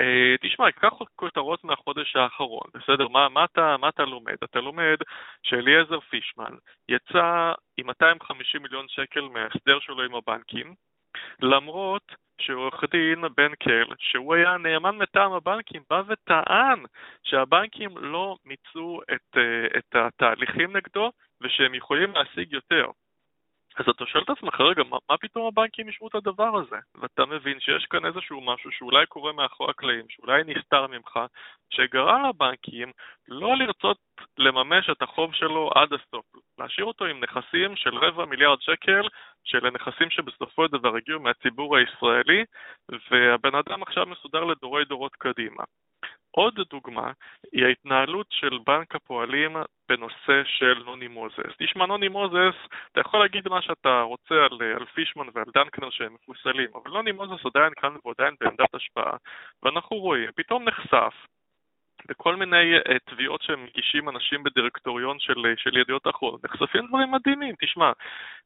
אה, 0.00 0.34
תשמע, 0.40 0.70
קח 0.70 0.92
כותרות 1.16 1.64
מהחודש 1.64 2.16
האחרון, 2.16 2.66
בסדר? 2.74 3.08
מה, 3.08 3.28
מה, 3.28 3.44
אתה, 3.44 3.76
מה 3.76 3.88
אתה 3.88 4.04
לומד? 4.04 4.36
אתה 4.44 4.60
לומד 4.60 4.96
שאליעזר 5.42 6.00
פישמן 6.00 6.54
יצא 6.88 7.52
עם 7.76 7.86
250 7.86 8.62
מיליון 8.62 8.86
שקל 8.88 9.20
מההסדר 9.20 9.80
שלו 9.80 10.02
עם 10.02 10.14
הבנקים, 10.14 10.74
למרות 11.42 12.14
שעורך 12.40 12.84
דין 12.90 13.24
בן 13.36 13.54
קל, 13.54 13.94
שהוא 13.98 14.34
היה 14.34 14.56
נאמן 14.56 14.96
מטעם 14.96 15.32
הבנקים, 15.32 15.82
בא 15.90 16.02
וטען 16.06 16.84
שהבנקים 17.22 17.98
לא 17.98 18.36
מיצו 18.44 19.00
את, 19.14 19.36
אה, 19.36 19.78
את 19.78 19.94
התהליכים 19.94 20.76
נגדו 20.76 21.12
ושהם 21.40 21.74
יכולים 21.74 22.12
להשיג 22.14 22.52
יותר. 22.52 22.86
אז 23.76 23.88
אתה 23.88 24.06
שואל 24.06 24.24
את 24.24 24.30
עצמך, 24.30 24.60
רגע, 24.60 24.82
מה, 24.82 24.96
מה 25.10 25.16
פתאום 25.18 25.46
הבנקים 25.46 25.88
אישרו 25.88 26.08
את 26.08 26.14
הדבר 26.14 26.56
הזה? 26.56 26.76
ואתה 26.94 27.26
מבין 27.26 27.60
שיש 27.60 27.86
כאן 27.86 28.06
איזשהו 28.06 28.40
משהו 28.40 28.72
שאולי 28.72 29.06
קורה 29.06 29.32
מאחורי 29.32 29.70
הקלעים, 29.70 30.04
שאולי 30.08 30.42
נסתר 30.46 30.86
ממך, 30.86 31.18
שגרם 31.70 32.28
לבנקים 32.28 32.92
לא 33.28 33.56
לרצות 33.56 33.98
לממש 34.38 34.90
את 34.90 35.02
החוב 35.02 35.34
שלו 35.34 35.70
עד 35.74 35.92
הסוף, 35.92 36.24
להשאיר 36.58 36.86
אותו 36.86 37.04
עם 37.04 37.20
נכסים 37.24 37.76
של 37.76 37.94
רבע 37.96 38.24
מיליארד 38.24 38.60
שקל, 38.60 39.02
של 39.44 39.70
נכסים 39.70 40.10
שבסופו 40.10 40.66
של 40.66 40.72
דבר 40.72 40.96
הגיעו 40.96 41.20
מהציבור 41.20 41.76
הישראלי, 41.76 42.44
והבן 43.10 43.54
אדם 43.54 43.82
עכשיו 43.82 44.06
מסודר 44.06 44.44
לדורי 44.44 44.84
דורות 44.84 45.12
קדימה. 45.14 45.62
עוד 46.30 46.54
דוגמה 46.70 47.12
היא 47.52 47.64
ההתנהלות 47.64 48.26
של 48.30 48.58
בנק 48.66 48.94
הפועלים 48.94 49.56
בנושא 49.88 50.42
של 50.44 50.82
נוני 50.84 51.08
מוזס. 51.08 51.52
תשמע, 51.58 51.86
נוני 51.86 52.08
מוזס, 52.08 52.56
אתה 52.92 53.00
יכול 53.00 53.20
להגיד 53.20 53.48
מה 53.48 53.62
שאתה 53.62 54.00
רוצה 54.00 54.34
על, 54.34 54.58
על 54.76 54.84
פישמן 54.84 55.26
ועל 55.34 55.44
דנקנר 55.54 55.90
שהם 55.90 56.14
מפוסלים, 56.14 56.68
אבל 56.74 56.90
נוני 56.90 57.12
מוזס 57.12 57.46
עדיין 57.46 57.72
כאן 57.76 57.96
ועדיין 58.04 58.34
בעמדת 58.40 58.74
השפעה, 58.74 59.16
ואנחנו 59.62 59.96
רואים, 59.96 60.30
פתאום 60.36 60.64
נחשף 60.64 61.14
בכל 62.08 62.36
מיני 62.36 62.78
uh, 62.78 62.98
תביעות 63.10 63.42
שהם 63.42 63.64
מגישים 63.64 64.08
אנשים 64.08 64.42
בדירקטוריון 64.42 65.18
של, 65.18 65.38
uh, 65.38 65.62
של 65.62 65.76
ידיעות 65.76 66.06
אחרונות, 66.08 66.44
נחשפים 66.44 66.86
דברים 66.86 67.10
מדהימים. 67.10 67.54
תשמע, 67.60 67.92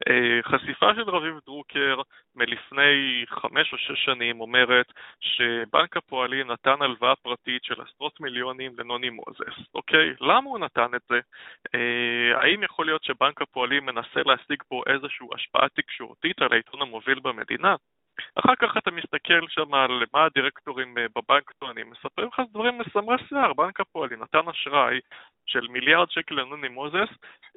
uh, 0.09 0.43
חשיפה 0.43 0.95
של 0.95 1.11
רביב 1.11 1.35
דרוקר 1.47 2.01
מלפני 2.37 3.25
חמש 3.29 3.73
או 3.73 3.79
שש 3.79 4.05
שנים 4.05 4.41
אומרת 4.41 4.93
שבנק 5.21 5.97
הפועלים 5.97 6.51
נתן 6.51 6.83
הלוואה 6.83 7.17
פרטית 7.17 7.65
של 7.65 7.81
עשרות 7.81 8.21
מיליונים 8.21 8.73
לנוני 8.79 9.11
מוזס, 9.11 9.75
אוקיי? 9.75 10.15
למה 10.21 10.51
הוא 10.51 10.59
נתן 10.59 10.95
את 10.97 11.03
זה? 11.09 11.21
Uh, 11.67 12.37
האם 12.37 12.63
יכול 12.63 12.87
להיות 12.87 13.05
שבנק 13.05 13.43
הפועלים 13.43 13.87
מנסה 13.87 14.21
להשיג 14.27 14.63
פה 14.69 14.83
איזושהי 14.87 15.27
השפעה 15.35 15.69
תקשורתית 15.69 16.43
על 16.43 16.49
העיתון 16.53 16.83
המוביל 16.83 17.21
במדינה? 17.21 17.75
אחר 18.35 18.55
כך 18.59 18.77
אתה 18.77 18.91
מסתכל 18.91 19.49
שם 19.49 19.75
על 19.75 20.03
מה 20.13 20.25
הדירקטורים 20.25 20.99
אה, 20.99 21.07
בבנק 21.17 21.51
טוענים, 21.59 21.91
מספרים 21.91 22.29
לך 22.29 22.41
דברים 22.51 22.79
מסמרי 22.79 23.17
שיער, 23.29 23.53
בנק 23.53 23.81
הפועלים 23.81 24.23
נתן 24.23 24.49
אשראי 24.49 25.01
של 25.47 25.69
מיליארד 25.69 26.11
שקל 26.11 26.35
לנוני 26.35 26.69
מוזס 26.69 27.09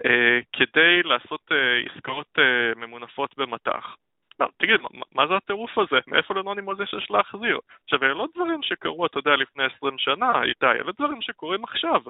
אה, 0.05 0.39
כדי 0.53 1.03
לעשות 1.03 1.41
אה, 1.51 1.91
עסקאות 1.91 2.27
אה, 2.39 2.75
ממונפות 2.75 3.37
במטח. 3.37 3.95
לא, 4.39 4.47
תגיד, 4.57 4.81
מה, 4.81 4.89
מה 5.11 5.27
זה 5.27 5.35
הטירוף 5.35 5.77
הזה? 5.77 5.99
מאיפה 6.07 6.33
לנוני 6.33 6.61
מוזס 6.61 6.93
יש 6.97 7.11
להחזיר? 7.11 7.59
עכשיו, 7.83 8.03
אלה 8.03 8.13
לא 8.13 8.27
דברים 8.35 8.63
שקרו, 8.63 9.05
אתה 9.05 9.19
יודע, 9.19 9.35
לפני 9.35 9.63
20 9.63 9.97
שנה, 9.97 10.43
איתי, 10.43 10.65
אלה 10.65 10.91
דברים 10.97 11.21
שקורים 11.21 11.63
עכשיו. 11.63 12.01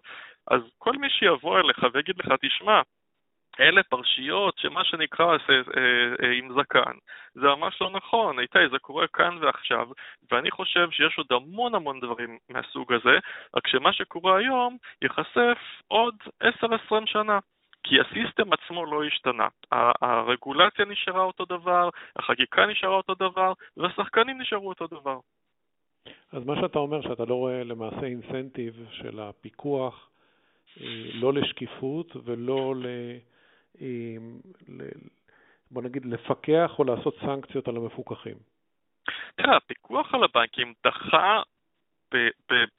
אז 0.47 0.61
כל 0.77 0.91
מי 0.91 1.09
שיבוא 1.09 1.59
אליך 1.59 1.85
ויגיד 1.93 2.15
לך, 2.19 2.33
תשמע, 2.41 2.81
אלה 3.59 3.83
פרשיות 3.83 4.57
שמה 4.57 4.83
שנקרא 4.83 5.25
אה, 5.25 5.55
אה, 5.57 6.31
עם 6.31 6.49
זקן. 6.59 6.97
זה 7.33 7.41
ממש 7.41 7.81
לא 7.81 7.89
נכון, 7.89 8.39
איתי, 8.39 8.69
זה 8.71 8.79
קורה 8.79 9.07
כאן 9.07 9.37
ועכשיו, 9.41 9.87
ואני 10.31 10.51
חושב 10.51 10.91
שיש 10.91 11.17
עוד 11.17 11.27
המון 11.31 11.75
המון 11.75 11.99
דברים 11.99 12.37
מהסוג 12.49 12.93
הזה, 12.93 13.17
רק 13.55 13.67
שמה 13.67 13.93
שקורה 13.93 14.37
היום 14.37 14.77
ייחשף 15.01 15.57
עוד 15.87 16.15
10-20 16.43 16.45
שנה. 17.05 17.39
כי 17.83 17.95
הסיסטם 18.01 18.53
עצמו 18.53 18.85
לא 18.85 19.03
השתנה. 19.03 19.47
הרגולציה 20.01 20.85
נשארה 20.85 21.23
אותו 21.23 21.45
דבר, 21.45 21.89
החקיקה 22.15 22.65
נשארה 22.65 22.95
אותו 22.95 23.13
דבר, 23.15 23.53
והשחקנים 23.77 24.41
נשארו 24.41 24.69
אותו 24.69 24.87
דבר. 24.87 25.19
אז 26.31 26.45
מה 26.45 26.55
שאתה 26.55 26.79
אומר, 26.79 27.01
שאתה 27.01 27.25
לא 27.25 27.35
רואה 27.35 27.63
למעשה 27.63 28.01
אינסנטיב 28.03 28.85
של 28.91 29.19
הפיקוח, 29.19 30.09
אה, 30.81 30.85
לא 31.13 31.33
לשקיפות 31.33 32.15
ולא 32.25 32.73
ל... 32.75 32.85
בוא 35.71 35.81
נגיד, 35.81 36.05
לפקח 36.05 36.71
או 36.79 36.83
לעשות 36.83 37.15
סנקציות 37.21 37.67
על 37.67 37.75
המפוקחים? 37.75 38.35
תראה, 39.35 39.57
הפיקוח 39.57 40.13
על 40.13 40.23
הבנקים 40.23 40.73
דחה 40.85 41.41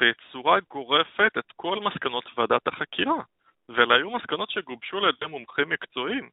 בצורה 0.01 0.59
גורפת 0.71 1.33
את 1.39 1.53
כל 1.57 1.81
מסקנות 1.81 2.25
ועדת 2.37 2.69
החקירה, 2.69 3.23
ואלה 3.69 3.95
היו 3.95 4.11
מסקנות 4.11 4.51
שגובשו 4.51 4.99
על 4.99 5.09
ידי 5.09 5.27
מומחים 5.27 5.69
מקצועיים. 5.69 6.31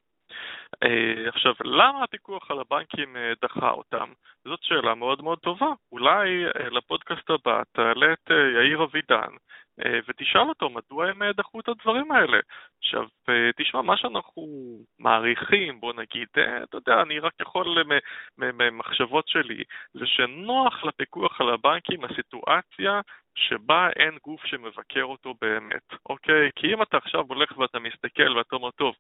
אה, 0.83 1.29
עכשיו, 1.29 1.53
למה 1.63 2.03
הפיקוח 2.03 2.51
על 2.51 2.59
הבנקים 2.59 3.17
אה, 3.17 3.33
דחה 3.41 3.69
אותם? 3.69 4.09
זאת 4.45 4.63
שאלה 4.63 4.95
מאוד 4.95 5.21
מאוד 5.21 5.39
טובה. 5.39 5.71
אולי 5.91 6.45
אה, 6.45 6.69
לפודקאסט 6.69 7.29
הבא 7.29 7.61
תעלה 7.71 8.13
את 8.13 8.29
יאיר 8.55 8.83
אבידן 8.83 9.35
ותשאל 10.07 10.49
אותו 10.49 10.69
מדוע 10.69 11.07
הם 11.07 11.31
דחו 11.31 11.59
את 11.59 11.67
הדברים 11.67 12.11
האלה. 12.11 12.39
עכשיו, 12.79 13.07
תשמע, 13.57 13.81
מה 13.81 13.97
שאנחנו 13.97 14.43
מעריכים, 14.99 15.79
בוא 15.79 15.93
נגיד, 15.93 16.27
אתה 16.63 16.77
יודע, 16.77 17.01
אני 17.01 17.19
רק 17.19 17.33
יכול 17.41 17.77
ממחשבות 18.37 19.27
שלי, 19.27 19.63
זה 19.93 20.05
שנוח 20.05 20.83
לפיקוח 20.83 21.41
על 21.41 21.49
הבנקים 21.49 22.05
הסיטואציה 22.05 23.01
שבה 23.35 23.89
אין 23.95 24.17
גוף 24.23 24.45
שמבקר 24.45 25.03
אותו 25.03 25.33
באמת, 25.41 25.93
אוקיי? 26.09 26.49
כי 26.55 26.73
אם 26.73 26.81
אתה 26.81 26.97
עכשיו 26.97 27.25
הולך 27.27 27.57
ואתה 27.57 27.79
מסתכל 27.79 28.37
ואתה 28.37 28.55
אומר, 28.55 28.71
טוב, 28.71 28.95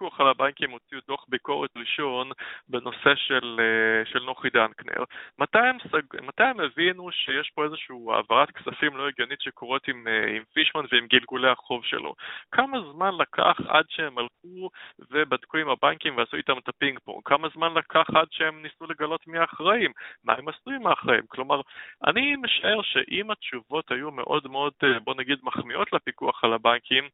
הפיקוח 0.00 0.20
על 0.20 0.28
הבנקים 0.28 0.70
הוציאו 0.70 1.00
דוח 1.08 1.24
ביקורת 1.28 1.70
ראשון 1.76 2.30
בנושא 2.68 3.14
של, 3.14 3.60
אה, 3.60 4.12
של 4.12 4.18
נוחי 4.24 4.50
דנקנר? 4.50 5.04
מתי 5.38 5.58
הם, 5.58 5.76
סג... 5.92 6.22
מתי 6.22 6.42
הם 6.42 6.60
הבינו 6.60 7.12
שיש 7.12 7.50
פה 7.54 7.64
איזושהי 7.64 7.96
העברת 8.14 8.50
כספים 8.50 8.96
לא 8.96 9.08
הגיונית 9.08 9.40
שקורית 9.40 9.88
עם, 9.88 10.08
אה, 10.08 10.36
עם 10.36 10.42
פישמן 10.52 10.84
ועם 10.92 11.06
גלגולי 11.06 11.48
החוב 11.48 11.84
שלו? 11.84 12.14
כמה 12.52 12.78
זמן 12.92 13.10
לקח 13.18 13.56
עד 13.68 13.84
שהם 13.88 14.18
הלכו 14.18 14.70
ובדקו 15.10 15.58
עם 15.58 15.68
הבנקים 15.68 16.16
ועשו 16.16 16.36
איתם 16.36 16.58
את 16.58 16.68
הפינג 16.68 16.98
פונג? 17.04 17.22
כמה 17.24 17.48
זמן 17.54 17.74
לקח 17.74 18.06
עד 18.14 18.28
שהם 18.30 18.62
ניסו 18.62 18.86
לגלות 18.86 19.26
מי 19.26 19.38
האחראים? 19.38 19.92
מה 20.24 20.32
הם 20.38 20.48
עשו 20.48 20.70
עם 20.70 20.86
האחראים? 20.86 21.24
כלומר, 21.28 21.60
אני 22.06 22.36
משער 22.36 22.82
שאם 22.82 23.30
התשובות 23.30 23.90
היו 23.90 24.10
מאוד 24.10 24.48
מאוד, 24.50 24.72
אה, 24.84 25.00
בוא 25.00 25.14
נגיד, 25.14 25.38
מחמיאות 25.42 25.92
לפיקוח 25.92 26.44
על 26.44 26.52
הבנקים, 26.52 27.08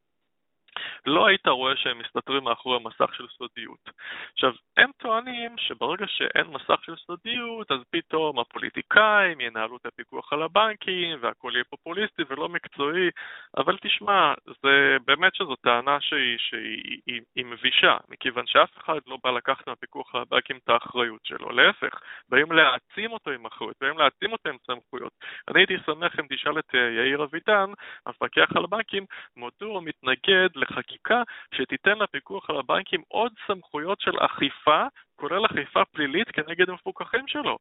לא 1.07 1.27
היית 1.27 1.47
רואה 1.47 1.77
שהם 1.77 1.99
מסתתרים 1.99 2.45
מאחורי 2.45 2.79
מסך 2.85 3.15
של 3.15 3.27
סודיות. 3.29 3.91
עכשיו, 4.33 4.53
הם 4.77 4.91
טוענים 4.97 5.59
שברגע 5.59 6.07
שאין 6.07 6.47
מסך 6.47 6.85
של 6.85 6.97
סודיות, 6.97 7.73
אז 7.73 7.79
פתאום 7.91 8.39
הפוליטיקאים 8.39 9.41
ינהלו 9.41 9.77
את 9.77 9.87
הפיקוח 9.87 10.33
על 10.33 10.43
הבנקים, 10.43 11.19
והכל 11.21 11.51
יהיה 11.55 11.65
פופוליסטי 11.65 12.23
ולא 12.29 12.49
מקצועי, 12.49 13.11
אבל 13.57 13.77
תשמע, 13.83 14.35
זה 14.63 14.97
באמת 15.07 15.35
שזו 15.35 15.57
טענה 15.57 16.01
שהיא, 16.01 16.39
שהיא 16.39 17.01
היא, 17.07 17.21
היא 17.37 17.45
מבישה, 17.45 17.97
מכיוון 18.09 18.47
שאף 18.47 18.71
אחד 18.79 18.99
לא 19.07 19.19
בא 19.25 19.31
לקחת 19.31 19.67
מהפיקוח 19.67 20.15
על 20.15 20.21
הבנקים 20.21 20.57
את 20.65 20.69
האחריות 20.69 21.21
שלו, 21.25 21.51
להפך, 21.51 22.01
באים 22.29 22.53
להעצים 22.53 23.13
אותו 23.13 23.31
עם 23.31 23.47
אחריות, 23.47 23.77
באים 23.81 23.99
להעצים 23.99 24.33
אותו 24.33 24.51
עם 24.51 24.57
סמכויות. 24.67 25.13
אני 25.49 25.61
הייתי 25.61 25.77
שמח 25.87 26.21
אם 26.21 26.27
תשאל 26.29 26.59
את 26.59 26.75
יאיר 26.75 27.25
אבידן, 27.25 27.71
המפקח 28.07 28.57
על 28.57 28.65
הבנקים, 28.65 29.05
מדוע 29.37 29.75
הוא 29.75 29.83
מתנגד 29.83 30.49
לחקיקה 30.71 31.23
שתיתן 31.55 31.99
לפיקוח 31.99 32.51
על 32.51 32.57
הבנקים 32.57 33.03
עוד 33.09 33.33
סמכויות 33.47 34.01
של 34.01 34.19
אכיפה, 34.19 34.85
כולל 35.17 35.47
אכיפה 35.47 35.85
פלילית 35.85 36.31
כנגד 36.31 36.71
המפוקחים 36.71 37.29
שלו. 37.29 37.59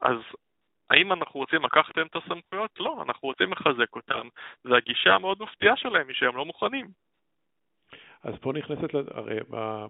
אז 0.00 0.18
האם 0.90 1.12
אנחנו 1.12 1.40
רוצים 1.40 1.64
לקחת 1.64 1.96
להם 1.96 2.06
את 2.06 2.16
הסמכויות? 2.16 2.70
לא, 2.80 3.02
אנחנו 3.08 3.28
רוצים 3.28 3.52
לחזק 3.52 3.96
אותם, 3.96 4.28
והגישה 4.64 5.14
המאוד 5.14 5.42
מפתיעה 5.42 5.76
שלהם 5.76 6.08
היא 6.08 6.16
שהם 6.16 6.36
לא 6.36 6.44
מוכנים. 6.44 7.07
אז 8.24 8.34
פה 8.40 8.52
נכנסת, 8.52 8.94
הרי 9.10 9.38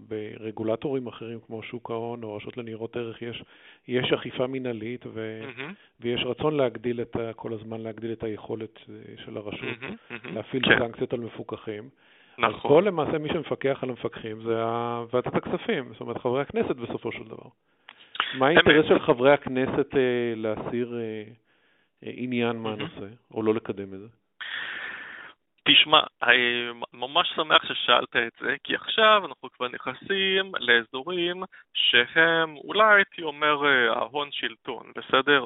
ברגולטורים 0.08 1.06
אחרים 1.06 1.38
כמו 1.46 1.62
שוק 1.62 1.90
ההון 1.90 2.22
או 2.22 2.36
רשות 2.36 2.56
לניירות 2.56 2.96
ערך 2.96 3.22
יש, 3.22 3.42
יש 3.88 4.12
אכיפה 4.12 4.46
מינהלית 4.46 5.04
ו, 5.06 5.40
mm-hmm. 5.42 5.72
ויש 6.00 6.22
רצון 6.24 6.56
להגדיל 6.56 7.00
את, 7.00 7.16
כל 7.36 7.52
הזמן 7.52 7.80
להגדיל 7.80 8.12
את 8.12 8.22
היכולת 8.22 8.78
אה, 8.88 8.94
של 9.24 9.36
הרשות 9.36 9.60
mm-hmm. 9.60 10.12
Mm-hmm. 10.12 10.28
להפעיל 10.34 10.62
כן. 10.62 10.78
סנקציות 10.78 11.12
על 11.12 11.20
מפוקחים. 11.20 11.88
נכון. 12.38 12.54
אז 12.54 12.62
פה 12.62 12.80
למעשה 12.82 13.18
מי 13.18 13.28
שמפקח 13.28 13.78
על 13.82 13.90
המפקחים 13.90 14.42
זה 14.42 14.64
ועדת 15.10 15.34
הכספים, 15.34 15.92
זאת 15.92 16.00
אומרת 16.00 16.18
חברי 16.18 16.42
הכנסת 16.42 16.76
בסופו 16.76 17.12
של 17.12 17.24
דבר. 17.24 17.48
מה 18.34 18.46
האינטרס 18.46 18.86
של 18.88 18.98
חברי 18.98 19.32
הכנסת 19.32 19.94
אה, 19.96 20.32
להסיר 20.36 20.94
אה, 20.94 21.22
אה, 22.04 22.12
עניין 22.14 22.56
מהנושא, 22.56 23.06
או 23.34 23.42
לא 23.42 23.54
לקדם 23.54 23.94
את 23.94 24.00
זה? 24.00 24.06
תשמע, 25.70 26.00
אני 26.22 26.68
ממש 26.92 27.32
שמח 27.36 27.62
ששאלת 27.64 28.16
את 28.16 28.32
זה, 28.40 28.56
כי 28.64 28.74
עכשיו 28.74 29.22
אנחנו 29.26 29.48
כבר 29.52 29.68
נכנסים 29.68 30.52
לאזורים 30.60 31.42
שהם 31.74 32.56
אולי 32.56 32.94
הייתי 32.94 33.22
אומר 33.22 33.66
ההון 33.90 34.28
שלטון, 34.32 34.92
בסדר? 34.96 35.44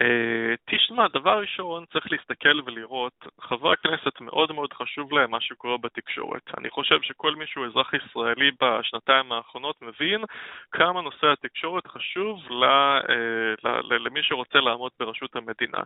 אה, 0.00 0.54
תשמע, 0.70 1.08
דבר 1.08 1.40
ראשון, 1.40 1.84
צריך 1.92 2.12
להסתכל 2.12 2.60
ולראות, 2.64 3.12
חברי 3.40 3.72
הכנסת 3.72 4.20
מאוד 4.20 4.52
מאוד 4.52 4.72
חשוב 4.72 5.12
להם 5.12 5.30
מה 5.30 5.40
שקורה 5.40 5.78
בתקשורת. 5.78 6.42
אני 6.58 6.70
חושב 6.70 7.02
שכל 7.02 7.34
מי 7.34 7.46
שהוא 7.46 7.66
אזרח 7.66 7.94
ישראלי 7.94 8.50
בשנתיים 8.62 9.32
האחרונות 9.32 9.82
מבין 9.82 10.24
כמה 10.72 11.00
נושא 11.00 11.26
התקשורת 11.32 11.86
חשוב 11.86 12.38
ל, 12.50 12.64
אה, 12.64 13.80
למי 13.82 14.22
שרוצה 14.22 14.60
לעמוד 14.60 14.92
בראשות 15.00 15.36
המדינה. 15.36 15.78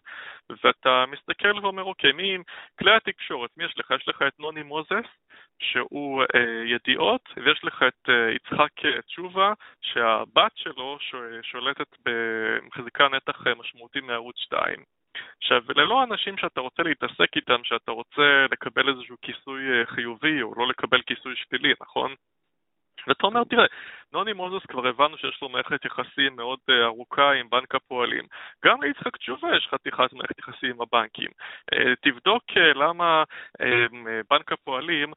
ואתה 0.65 1.05
מסתכל 1.09 1.59
ואומר, 1.63 1.83
אוקיי, 1.83 2.13
מי 2.13 2.39
כלי 2.79 2.95
התקשורת, 2.97 3.51
מי 3.57 3.65
יש 3.65 3.75
לך? 3.79 3.91
יש 3.91 4.09
לך 4.09 4.23
את 4.23 4.41
נוני 4.41 4.63
מוזס, 4.63 5.09
שהוא 5.59 6.23
אה, 6.23 6.63
ידיעות, 6.65 7.21
ויש 7.37 7.65
לך 7.65 7.85
את 7.89 8.09
אה, 8.09 8.31
יצחק 8.35 8.85
אה, 8.85 9.03
תשובה, 9.03 9.53
שהבת 9.83 10.53
שלו 10.55 10.99
שולטת, 11.43 11.97
מחזיקה 12.67 13.09
נתח 13.09 13.47
אה, 13.47 13.55
משמעותי 13.97 14.01
מערוץ 14.01 14.37
2. 14.39 14.85
עכשיו, 15.39 15.63
ללא 15.77 16.05
אנשים 16.05 16.39
שאתה 16.39 16.61
רוצה 16.61 16.83
להתעסק 16.83 17.37
איתם, 17.37 17.65
שאתה 17.65 17.93
רוצה 17.93 18.47
לקבל 18.53 18.89
איזשהו 18.89 19.17
כיסוי 19.23 19.63
אה, 19.73 19.87
חיובי 19.87 20.43
או 20.43 20.55
לא 20.57 20.69
לקבל 20.69 21.03
כיסוי 21.03 21.35
שלילי, 21.37 21.75
נכון? 21.81 22.15
ואתה 23.07 23.27
אומר, 23.27 23.45
תראה, 23.45 23.67
נוני 24.13 24.33
מוזס 24.33 24.67
כבר 24.67 24.87
הבנו 24.87 25.19
שיש 25.19 25.39
לו 25.43 25.49
מערכת 25.49 25.85
יחסים 25.85 26.37
מאוד 26.37 26.59
uh, 26.71 26.85
ארוכה 26.85 27.33
עם 27.33 27.51
בנק 27.51 27.75
הפועלים. 27.75 28.25
גם 28.65 28.83
ליצחק 28.83 29.17
תשובה 29.17 29.57
יש 29.57 29.69
חתיכת 29.71 30.13
מערכת 30.13 30.39
יחסים 30.39 30.71
עם 30.71 30.81
הבנקים. 30.81 31.31
Uh, 31.75 31.79
תבדוק 32.03 32.43
uh, 32.51 32.79
למה 32.79 33.25
בנק 34.31 34.53
הפועלים 34.53 35.13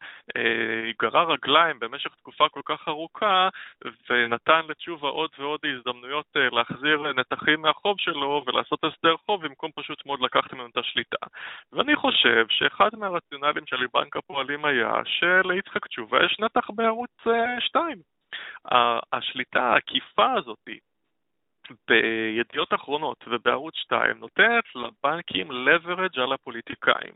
גרר 1.01 1.31
רגליים 1.31 1.79
במשך 1.79 2.09
תקופה 2.15 2.49
כל 2.49 2.61
כך 2.65 2.87
ארוכה 2.87 3.49
ונתן 4.09 4.61
לתשובה 4.69 5.07
עוד 5.07 5.29
ועוד 5.39 5.59
הזדמנויות 5.65 6.25
להחזיר 6.35 7.13
נתחים 7.13 7.61
מהחוב 7.61 7.95
שלו 7.99 8.43
ולעשות 8.47 8.83
הסדר 8.83 9.15
חוב 9.25 9.45
במקום 9.45 9.71
פשוט 9.75 10.05
מאוד 10.05 10.19
לקחת 10.21 10.53
ממנו 10.53 10.67
את 10.67 10.77
השליטה. 10.77 11.25
ואני 11.73 11.95
חושב 11.95 12.45
שאחד 12.49 12.89
מהרציונלים 12.97 13.65
של 13.65 13.85
בנק 13.93 14.15
הפועלים 14.17 14.65
היה 14.65 14.91
שליצחק 15.05 15.87
תשובה 15.87 16.25
יש 16.25 16.37
נתח 16.39 16.69
בערוץ 16.69 17.11
2. 17.59 17.78
השליטה 19.13 19.61
העקיפה 19.61 20.33
הזאת 20.33 20.69
בידיעות 21.87 22.73
אחרונות 22.73 23.25
ובערוץ 23.27 23.75
2 23.75 24.17
נותנת 24.19 24.63
לבנקים 24.75 25.51
leverage 25.51 26.21
על 26.21 26.33
הפוליטיקאים. 26.33 27.13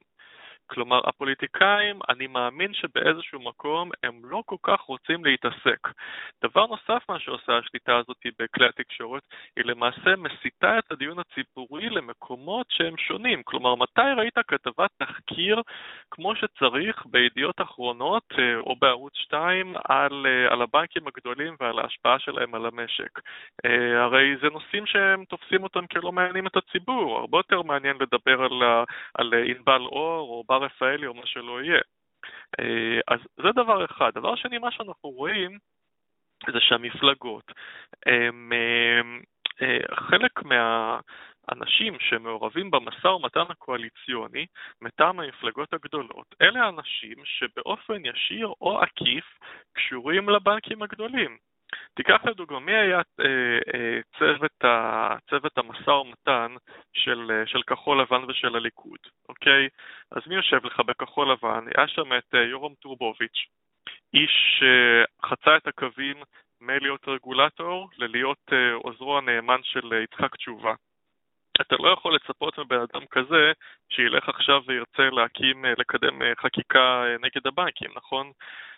כלומר, 0.68 1.02
הפוליטיקאים, 1.06 2.00
אני 2.10 2.28
מאמין 2.28 2.74
שבאיזשהו 2.74 3.40
מקום 3.40 3.92
הם 4.04 4.22
לא 4.24 4.44
כל 4.46 4.56
כך 4.64 4.82
רוצים 4.82 5.26
להתעסק. 5.26 5.88
דבר 6.44 6.66
נוסף 6.66 7.04
מה 7.10 7.20
שעושה 7.20 7.58
השליטה 7.58 7.98
הזאת 7.98 8.18
בכלי 8.40 8.68
התקשורת, 8.68 9.24
היא 9.58 9.66
למעשה 9.66 10.16
מסיטה 10.18 10.80
את 10.80 10.92
הדיון 10.92 11.18
הציבורי 11.20 11.90
למקומות 11.90 12.66
שהם 12.70 12.98
שונים. 12.98 13.44
כלומר, 13.44 13.76
מתי 13.76 14.02
ראית 14.18 14.38
כתבת 14.48 14.90
תחקיר 14.98 15.62
כמו 16.12 16.36
שצריך 16.36 17.06
בידיעות 17.06 17.62
אחרונות 17.62 18.24
אה, 18.40 18.60
או 18.60 18.76
בערוץ 18.76 19.14
2 19.16 19.74
על, 19.90 20.26
אה, 20.26 20.54
על 20.54 20.62
הבנקים 20.62 21.08
הגדולים 21.08 21.56
ועל 21.60 21.80
ההשפעה 21.80 22.20
שלהם 22.20 22.56
על 22.56 22.66
המשק? 22.66 23.20
אה, 23.66 24.04
הרי 24.04 24.36
זה 24.42 24.50
נושאים 24.50 24.86
שהם 24.86 25.26
תופסים 25.26 25.64
אותם 25.64 25.88
כלא 25.88 26.12
מעניינים 26.12 26.48
את 26.48 26.58
הציבור. 26.58 27.18
הרבה 27.20 27.38
יותר 27.38 27.62
מעניין 27.62 27.98
לדבר 28.00 28.44
על, 28.44 28.86
על 29.14 29.34
ענבל 29.46 29.82
אור 29.82 30.30
או 30.30 30.44
בר 30.54 30.66
רפאלי 30.66 31.08
או 31.08 31.14
מה 31.14 31.26
שלא 31.26 31.62
יהיה. 31.62 31.82
אה, 32.60 33.00
אז 33.08 33.20
זה 33.36 33.52
דבר 33.52 33.86
אחד. 33.86 34.12
דבר 34.14 34.36
שני, 34.36 34.58
מה 34.58 34.72
שאנחנו 34.72 35.10
רואים 35.10 35.58
זה 36.52 36.60
שהמפלגות, 36.60 37.52
הם, 38.06 38.52
הם, 39.00 39.22
אה, 39.62 39.96
חלק 39.96 40.44
מהאנשים 40.44 42.00
שמעורבים 42.00 42.72
במשא 42.72 43.08
ומתן 43.08 43.46
הקואליציוני 43.50 44.46
מטעם 44.82 45.20
המפלגות 45.20 45.74
הגדולות, 45.74 46.36
אלה 46.42 46.70
אנשים 46.70 47.18
שבאופן 47.26 48.06
ישיר 48.06 48.48
או 48.62 48.80
עקיף 48.80 49.26
קשורים 49.74 50.30
לבנקים 50.30 50.82
הגדולים. 50.82 51.38
תיקח 51.94 52.26
לדוגמה, 52.26 52.60
מי 52.60 52.76
היה 52.76 53.02
אה, 53.20 53.60
אה, 53.74 54.00
צוות, 54.20 54.64
ה, 54.64 55.16
צוות 55.30 55.58
המשא 55.58 55.90
ומתן 55.90 56.56
של, 56.94 57.32
אה, 57.32 57.48
של 57.48 57.64
כחול 57.64 58.02
לבן 58.02 58.24
ושל 58.28 58.56
הליכוד, 58.56 59.00
אוקיי? 59.30 59.70
אז 60.12 60.22
מי 60.28 60.36
יושב 60.36 60.66
לך 60.66 60.80
בכחול 60.80 61.32
לבן? 61.32 61.66
היה 61.76 61.88
שם 61.88 62.14
את 62.18 62.34
יורם 62.34 62.74
טורבוביץ', 62.74 63.48
איש 64.14 64.60
שחצה 64.60 65.58
את 65.58 65.68
הקווים 65.68 66.18
מלהיות 66.62 67.08
רגולטור 67.08 67.90
ללהיות 67.98 68.52
עוזרו 68.74 69.18
הנאמן 69.18 69.60
של 69.64 69.94
יצחק 70.04 70.36
תשובה. 70.36 70.74
אתה 71.62 71.76
לא 71.80 71.90
יכול 71.90 72.16
לצפות 72.16 72.60
מבן 72.60 72.80
אדם 72.80 73.06
כזה 73.12 73.52
שילך 73.90 74.30
עכשיו 74.30 74.62
וירצה 74.68 75.10
להקים, 75.10 75.66
לקדם 75.78 76.22
חקיקה 76.42 77.04
נגד 77.20 77.48
הבנקים, 77.48 77.92
נכון? 77.96 78.32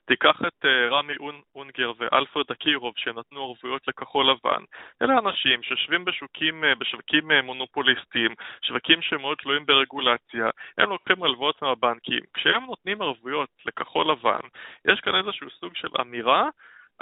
תיקח 0.07 0.41
את 0.47 0.65
רמי 0.91 1.13
אונגר 1.55 1.91
ואלפרד 1.97 2.51
אקירוב 2.51 2.93
שנתנו 2.97 3.43
ערבויות 3.43 3.87
לכחול 3.87 4.29
לבן. 4.29 4.63
אלה 5.01 5.19
אנשים 5.19 5.63
שיושבים 5.63 6.05
בשווקים, 6.05 6.63
בשווקים 6.79 7.31
מונופוליסטיים, 7.43 8.35
שווקים 8.61 9.01
שמאוד 9.01 9.37
תלויים 9.37 9.65
ברגולציה, 9.65 10.49
הם 10.77 10.89
לוקחים 10.89 11.23
הלוואות 11.23 11.61
מהבנקים. 11.61 12.19
כשהם 12.33 12.65
נותנים 12.65 13.01
ערבויות 13.01 13.49
לכחול 13.65 14.11
לבן, 14.11 14.47
יש 14.85 14.99
כאן 14.99 15.15
איזשהו 15.15 15.49
סוג 15.49 15.75
של 15.75 15.89
אמירה 16.01 16.49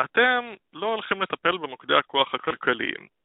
אתם 0.01 0.53
לא 0.73 0.87
הולכים 0.87 1.21
לטפל 1.21 1.57
במוקדי 1.57 1.95
הכוח 1.95 2.33
הכלכליים. 2.33 3.22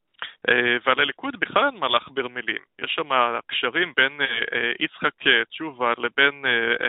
אה, 0.49 0.77
ועל 0.87 1.01
הליכוד 1.01 1.37
בכלל 1.41 1.65
אין 1.65 1.77
מה 1.81 1.89
להכביר 1.89 2.29
מילים. 2.29 2.63
יש 2.79 2.93
שם 2.95 3.09
קשרים 3.47 3.93
בין 3.97 4.21
אה, 4.21 4.27
אה, 4.27 4.73
יצחק 4.81 5.15
תשובה 5.51 5.93
לבין 5.99 6.45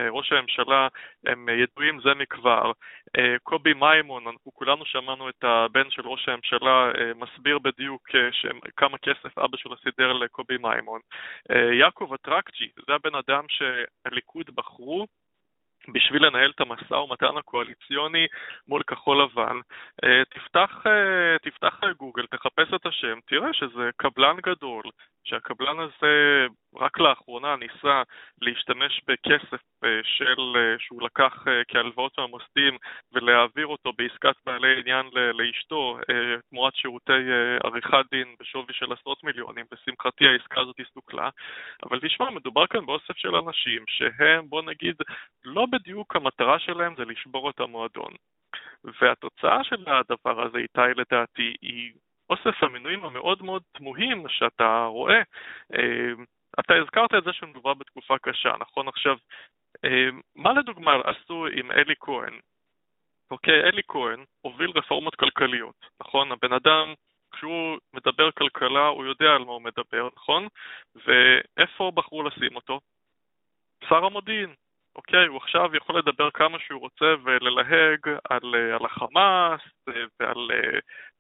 ראש 0.10 0.32
הממשלה, 0.32 0.88
הם 1.26 1.50
ידועים 1.50 2.02
זה 2.02 2.14
מכבר. 2.14 2.72
קובי 3.44 3.74
מימון, 3.74 4.28
אנחנו 4.28 4.52
כולנו 4.54 4.86
שמענו 4.86 5.30
את 5.30 5.44
הבן 5.44 5.90
של 5.90 6.02
ראש 6.08 6.30
הממשלה 6.30 6.92
מסביר 7.16 7.60
בדיוק 7.60 8.10
כמה 8.78 8.98
כסף 8.98 9.38
אבא 9.38 9.58
שלו 9.58 9.78
סידר 9.78 10.14
לקובי 10.14 10.58
מימון. 10.58 11.00
יעקב 11.80 12.14
אטרקצ'י, 12.14 12.70
זה 12.88 12.94
הבן 12.94 13.16
אדם 13.16 13.44
שהליכוד 13.50 14.46
בחרו 14.56 15.08
בשביל 15.94 16.26
לנהל 16.26 16.52
את 16.56 16.62
המשא 16.62 16.94
ומתן 16.94 17.38
הקואליציוני 17.38 18.28
מול 18.68 18.84
כחול 18.84 19.22
לבן, 19.24 19.58
אה, 20.04 20.24
תפתח, 20.26 20.84
אה, 20.88 21.38
תפתח 21.42 21.80
גוגל, 21.98 22.26
תחפש 22.26 22.74
את 22.76 22.86
השם, 22.86 23.20
תראה 23.28 23.54
שזה 23.54 23.90
קבלן 23.98 24.36
גדול, 24.44 24.84
שהקבלן 25.30 25.80
הזה 25.80 26.46
רק 26.76 27.00
לאחרונה 27.00 27.56
ניסה 27.56 28.02
להשתמש 28.42 29.02
בכסף 29.08 29.62
אה, 29.84 30.00
של, 30.04 30.58
שהוא 30.80 31.02
לקח 31.02 31.46
כהלוואות 31.68 32.20
מהמוסדים 32.20 32.78
ולהעביר 33.14 33.68
אותו 33.68 33.94
בעסקת 33.98 34.36
בעלי 34.46 34.80
עניין 34.80 35.06
לאשתו 35.34 35.98
תמורת 36.50 36.76
שירותי 36.76 37.24
עריכת 37.64 38.06
דין 38.12 38.36
בשווי 38.40 38.74
של 38.74 38.94
עשרות 38.94 39.24
מיליונים. 39.24 39.66
לשמחתי 39.72 40.28
העסקה 40.28 40.62
הזאת 40.62 40.76
הסתוכלה, 40.80 41.30
אבל 41.84 42.00
תשמע, 42.00 42.30
מדובר 42.30 42.68
כאן 42.68 42.86
באוסף 42.86 43.18
של 43.18 43.36
אנשים 43.36 43.84
שהם, 43.88 44.50
בוא 44.50 44.62
נגיד, 44.62 44.96
לא 45.44 45.66
בדיוק 45.66 46.16
המטרה 46.16 46.60
שלהם 46.60 46.96
זה 46.98 47.06
לשבור 47.06 47.50
את 47.50 47.60
המועדון. 47.60 48.14
והתוצאה 48.84 49.64
של 49.64 49.84
הדבר 49.88 50.46
הזה, 50.46 50.58
איתי, 50.58 50.94
לדעתי, 50.96 51.56
היא 51.62 51.92
אוסף 52.30 52.64
המינויים 52.64 53.06
המאוד 53.06 53.44
מאוד 53.44 53.64
תמוהים 53.72 54.26
שאתה 54.30 54.86
רואה. 54.86 55.22
אה, 55.74 56.12
אתה 56.60 56.74
הזכרת 56.76 57.14
את 57.14 57.24
זה 57.24 57.34
שמדובר 57.34 57.74
בתקופה 57.74 58.18
קשה, 58.18 58.54
נכון? 58.60 58.88
עכשיו, 58.88 59.18
אה, 59.86 60.10
מה 60.36 60.54
לדוגמה 60.54 60.92
עשו 61.04 61.48
עם 61.48 61.72
אלי 61.72 61.94
כהן? 62.00 62.40
אוקיי, 63.32 63.64
אלי 63.64 63.82
כהן 63.88 64.24
הוביל 64.42 64.72
רפורמות 64.76 65.16
כלכליות, 65.16 65.86
נכון? 66.02 66.32
הבן 66.32 66.54
אדם, 66.54 66.94
כשהוא 67.32 67.78
מדבר 67.94 68.32
כלכלה, 68.32 68.88
הוא 68.88 69.06
יודע 69.06 69.30
על 69.36 69.44
מה 69.44 69.52
הוא 69.52 69.62
מדבר, 69.62 70.10
נכון? 70.16 70.48
ואיפה 70.96 71.92
בחרו 71.96 72.24
לשים 72.24 72.56
אותו? 72.56 72.80
שר 73.90 74.06
המודיעין, 74.06 74.54
אוקיי, 75.00 75.28
הוא 75.28 75.38
עכשיו 75.38 75.76
יכול 75.76 75.98
לדבר 75.98 76.32
כמה 76.32 76.60
שהוא 76.60 76.80
רוצה 76.80 77.06
וללהג 77.24 78.00
על, 78.30 78.56
אה, 78.56 78.76
על 78.76 78.86
החמאס 78.86 79.62
אה, 79.88 79.94
ועל, 80.20 80.52
אה, 80.52 80.80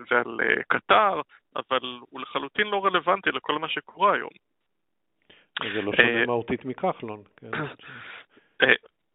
ועל 0.09 0.39
קטר, 0.67 1.21
אבל 1.55 1.99
הוא 2.09 2.21
לחלוטין 2.21 2.67
לא 2.67 2.85
רלוונטי 2.85 3.31
לכל 3.31 3.59
מה 3.59 3.69
שקורה 3.69 4.13
היום. 4.13 4.29
זה 5.73 5.81
לא 5.81 5.91
שונה 5.95 6.25
מהותית 6.25 6.65
מכחלון. 6.65 7.23
כן. 7.37 7.51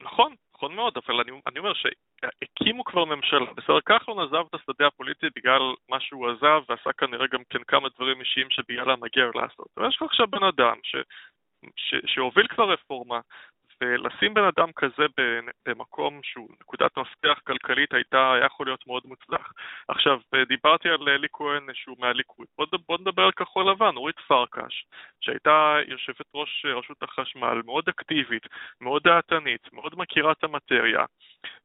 נכון, 0.03 0.35
נכון 0.55 0.75
מאוד, 0.75 0.95
אבל 1.07 1.21
אני, 1.21 1.41
אני 1.47 1.59
אומר 1.59 1.73
שהקימו 1.75 2.85
כבר 2.85 3.05
ממשלה. 3.05 3.53
בסדר, 3.57 3.81
כחלון 3.81 4.19
עזב 4.19 4.45
את 4.51 4.55
השדה 4.55 4.87
הפוליטי 4.87 5.27
בגלל 5.37 5.63
מה 5.89 6.01
שהוא 6.01 6.31
עזב, 6.31 6.63
ועשה 6.69 6.93
כנראה 6.93 7.27
גם 7.27 7.43
כן 7.51 7.63
כמה 7.69 7.89
דברים 7.97 8.21
אישיים 8.21 8.51
שבגללם 8.51 9.01
מגיע 9.01 9.25
לעשות. 9.35 9.67
ויש 9.77 9.97
לך 9.97 10.03
עכשיו 10.03 10.27
בן 10.27 10.43
אדם 10.43 10.77
ש, 10.83 10.97
ש, 11.77 11.95
שהוביל 12.07 12.47
כבר 12.47 12.73
רפורמה, 12.73 13.21
ולשים 13.81 14.35
בן 14.35 14.45
אדם 14.45 14.73
כזה 14.77 15.07
במקום 15.67 16.21
שהוא 16.23 16.49
נקודת 16.61 16.99
מפתח 16.99 17.41
כלכלית 17.47 17.95
הייתה, 17.95 18.33
היה 18.33 18.47
יכול 18.47 18.67
להיות 18.67 18.87
מאוד 18.87 19.03
מוצלח. 19.07 19.53
עכשיו, 19.89 20.21
דיברתי 20.49 20.89
על 20.89 21.09
אלי 21.09 21.29
כהן 21.33 21.67
שהוא 21.73 21.97
מהליכוד. 21.99 22.47
בוא, 22.59 22.67
בוא 22.89 22.99
נדבר 23.01 23.23
על 23.23 23.33
כחול 23.33 23.71
לבן, 23.71 23.97
אורית 23.97 24.21
פרקש, 24.21 24.87
שהייתה 25.21 25.77
יושבת 25.87 26.27
ראש 26.35 26.67
רשות 26.67 27.03
החשמל, 27.03 27.63
מאוד 27.65 27.89
אקטיבית, 27.89 28.47
מאוד 28.81 29.03
דעתנית, 29.03 29.73
מאוד 29.73 29.93
מכירה 29.97 30.33
את 30.33 30.45
המטריה. 30.45 31.05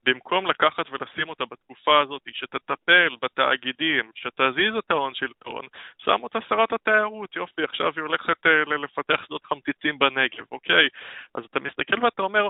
במקום 0.04 0.48
לקחת 0.48 0.86
ולשים 0.92 1.30
אותה 1.30 1.44
בתקופה 1.46 2.02
הזאת, 2.02 2.22
שתטפל 2.34 3.16
בתאגידים, 3.22 4.12
שתזיז 4.16 4.76
את 4.76 4.92
ההון 4.92 5.14
שלטון, 5.14 5.68
שם 5.98 6.24
אותה 6.24 6.40
שרת 6.50 6.74
התיירות, 6.74 7.36
יופי, 7.36 7.64
עכשיו 7.64 7.92
היא 7.96 8.02
הולכת 8.02 8.46
uh, 8.46 8.70
לפתח 8.70 9.26
שדות 9.26 9.46
חמציצים 9.46 10.00
בנגב, 10.00 10.46
אוקיי? 10.52 10.88
אז 11.36 11.44
אתה 11.46 11.60
מסתכל 11.60 12.06
ואתה 12.06 12.22
אומר, 12.22 12.48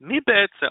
מי 0.00 0.20
בעצם, 0.26 0.66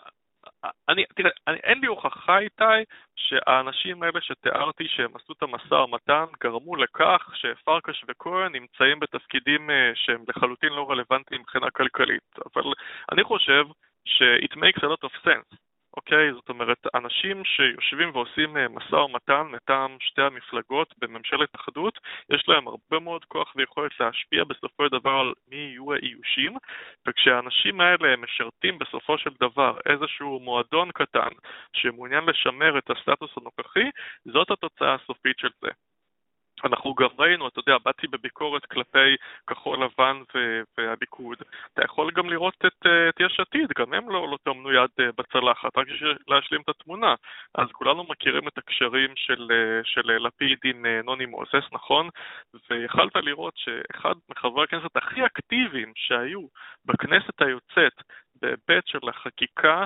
אני, 0.90 1.04
תראה, 1.16 1.32
אני, 1.48 1.58
אין 1.58 1.80
לי 1.80 1.88
הוכחה 1.88 2.40
איתי 2.40 2.84
שהאנשים 3.16 4.04
האלה 4.04 4.22
שתיארתי 4.22 4.88
שהם 4.88 5.16
עשו 5.16 5.34
את 5.34 5.44
המשא 5.44 5.74
ומתן 5.74 6.26
גרמו 6.44 6.76
לכך 6.76 7.32
שפרקש 7.36 8.06
וכהן 8.08 8.52
נמצאים 8.52 9.00
בתפקידים 9.00 9.70
uh, 9.70 9.74
שהם 9.96 10.24
לחלוטין 10.28 10.70
לא 10.70 10.92
רלוונטיים 10.92 11.42
מבחינה 11.42 11.70
כלכלית, 11.70 12.40
אבל 12.46 12.64
אני 13.12 13.24
חושב 13.24 13.66
ש-it 14.06 14.56
makes 14.58 14.84
a 14.84 14.88
lot 14.88 15.04
of 15.04 15.12
sense. 15.24 15.58
אוקיי? 15.98 16.34
זאת 16.34 16.50
אומרת, 16.50 16.78
אנשים 16.96 17.44
שיושבים 17.46 18.10
ועושים 18.14 18.58
אה, 18.58 18.68
משא 18.68 18.96
ומתן 18.96 19.42
מטעם 19.52 19.98
שתי 20.00 20.22
המפלגות 20.22 20.94
בממשלת 20.98 21.56
אחדות, 21.56 22.00
יש 22.30 22.50
להם 22.50 22.68
הרבה 22.68 23.00
מאוד 23.00 23.26
כוח 23.26 23.54
ויכולת 23.56 23.92
להשפיע 24.00 24.44
בסופו 24.44 24.86
של 24.86 25.00
דבר 25.00 25.10
על 25.12 25.34
מי 25.48 25.56
יהיו 25.56 25.94
האיושים, 25.94 26.58
וכשהאנשים 27.08 27.82
האלה 27.82 28.18
משרתים 28.18 28.80
בסופו 28.80 29.18
של 29.18 29.30
דבר 29.40 29.78
איזשהו 29.86 30.40
מועדון 30.40 30.92
קטן 30.92 31.32
שמעוניין 31.74 32.24
לשמר 32.26 32.78
את 32.78 32.90
הסטטוס 32.90 33.32
הנוכחי, 33.38 33.90
זאת 34.26 34.52
התוצאה 34.52 34.94
הסופית 34.94 35.40
של 35.40 35.50
זה. 35.62 35.70
אנחנו 36.66 36.94
גם 36.94 37.08
ראינו, 37.20 37.48
אתה 37.48 37.60
יודע, 37.60 37.78
באתי 37.86 38.08
בביקורת 38.08 38.66
כלפי 38.66 39.16
כחול 39.48 39.84
לבן 39.84 40.22
והליכוד. 40.78 41.38
אתה 41.74 41.84
יכול 41.86 42.12
גם 42.12 42.30
לראות 42.30 42.56
את, 42.66 42.86
אה, 42.86 43.10
את 43.10 43.20
יש 43.20 43.40
עתיד, 43.40 43.70
גם 43.78 43.94
הם 43.94 44.10
לא, 44.10 44.28
לא 44.46 44.74
יד 44.74 44.90
אה, 45.00 45.12
בצלחת, 45.18 45.78
רק 45.78 45.88
בשביל 45.88 46.18
להשלים 46.28 46.62
את 46.62 46.70
התמונה. 46.70 47.16
אז 47.56 47.68
כולנו 47.72 48.04
מכירים 48.04 48.48
את 48.48 48.58
הקשרים 48.58 49.10
של, 49.16 49.48
אה, 49.52 49.82
של 49.84 50.02
לפיד 50.02 50.58
עם 50.64 50.86
נוני 51.04 51.26
מוזס, 51.26 51.66
נכון? 51.72 52.10
ויכלת 52.70 53.16
לראות 53.16 53.54
שאחד 53.58 54.14
מחברי 54.30 54.64
הכנסת 54.64 54.96
הכי 54.98 55.26
אקטיביים 55.26 55.92
שהיו 55.96 56.42
בכנסת 56.86 57.42
היוצאת 57.42 57.94
בהיבט 58.42 58.88
של 58.88 59.10
החקיקה 59.10 59.86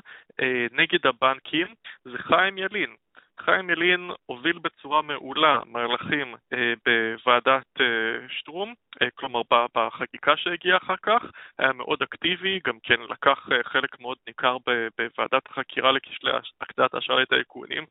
נגד 0.72 1.08
הבנקים 1.08 1.68
זה 2.04 2.18
חיים 2.18 2.58
ילין. 2.58 2.96
חיים 3.41 3.69
ילין 3.69 4.12
הוביל 4.25 4.58
בצורה 4.58 5.02
מעולה 5.02 5.60
מהלכים 5.65 6.36
אה, 6.54 6.73
בוועדת 6.86 7.82
אה, 7.82 7.86
שטרום, 8.30 8.73
אה, 9.02 9.08
כלומר 9.15 9.41
בחקיקה 9.75 10.38
שהגיעה 10.38 10.78
אחר 10.78 10.95
כך, 11.04 11.21
היה 11.60 11.73
מאוד 11.73 12.02
אקטיבי, 12.02 12.60
גם 12.67 12.78
כן 12.84 12.99
לקח 13.10 13.49
חלק 13.63 13.99
מאוד 13.99 14.17
ניכר 14.28 14.58
בוועדת 14.97 15.47
החקירה 15.49 15.91
לכשלי 15.91 16.32
הקצאת 16.62 16.95
אשראי 16.95 17.21
לטייקונים. 17.21 17.86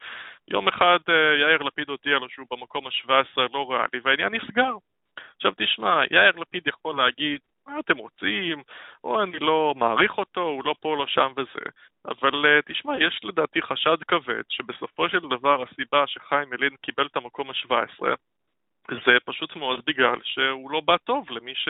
יום 0.48 0.68
אחד 0.68 0.98
יאיר 1.40 1.62
לפיד 1.62 1.88
הודיע 1.88 2.18
לו 2.18 2.28
שהוא 2.28 2.46
במקום 2.50 2.87
ה-17 2.87 3.40
לא 3.52 3.70
ריאלי, 3.70 4.00
והעניין 4.04 4.34
נסגר. 4.34 4.72
עכשיו 5.37 5.52
תשמע, 5.56 6.00
יאיר 6.11 6.32
לפיד 6.37 6.62
יכול 6.66 6.96
להגיד 6.96 7.40
מה 7.68 7.81
אתם 7.81 7.96
רוצים, 7.96 8.62
או 9.04 9.22
אני 9.22 9.38
לא 9.38 9.74
מעריך 9.76 10.18
אותו, 10.18 10.40
הוא 10.40 10.64
לא 10.64 10.74
פה, 10.81 10.96
לא 10.96 11.07
שם 11.07 11.33
וזה. 11.37 11.70
אבל 12.04 12.44
uh, 12.44 12.72
תשמע, 12.72 12.92
יש 13.00 13.20
לדעתי 13.24 13.62
חשד 13.62 13.96
כבד 14.09 14.42
שבסופו 14.48 15.09
של 15.09 15.20
דבר 15.20 15.62
הסיבה 15.62 16.07
שחיים 16.07 16.52
ילין 16.52 16.76
קיבל 16.83 17.07
את 17.07 17.16
המקום 17.16 17.50
ה-17 17.50 18.07
זה 18.90 19.12
פשוט 19.24 19.57
מאוד 19.57 19.81
בגלל 19.87 20.16
שהוא 20.22 20.70
לא 20.70 20.81
בא 20.81 20.96
טוב 20.96 21.31
למי, 21.31 21.54
ש... 21.54 21.68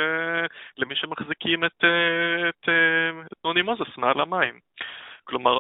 למי 0.79 0.97
שמחזיקים 0.97 1.65
את, 1.65 1.85
אה, 1.85 2.49
את, 2.49 2.69
אה, 2.69 3.23
את 3.33 3.45
נוני 3.45 3.63
מוזס 3.63 3.97
מעל 3.97 4.21
המים. 4.21 4.61
כלומר, 5.25 5.59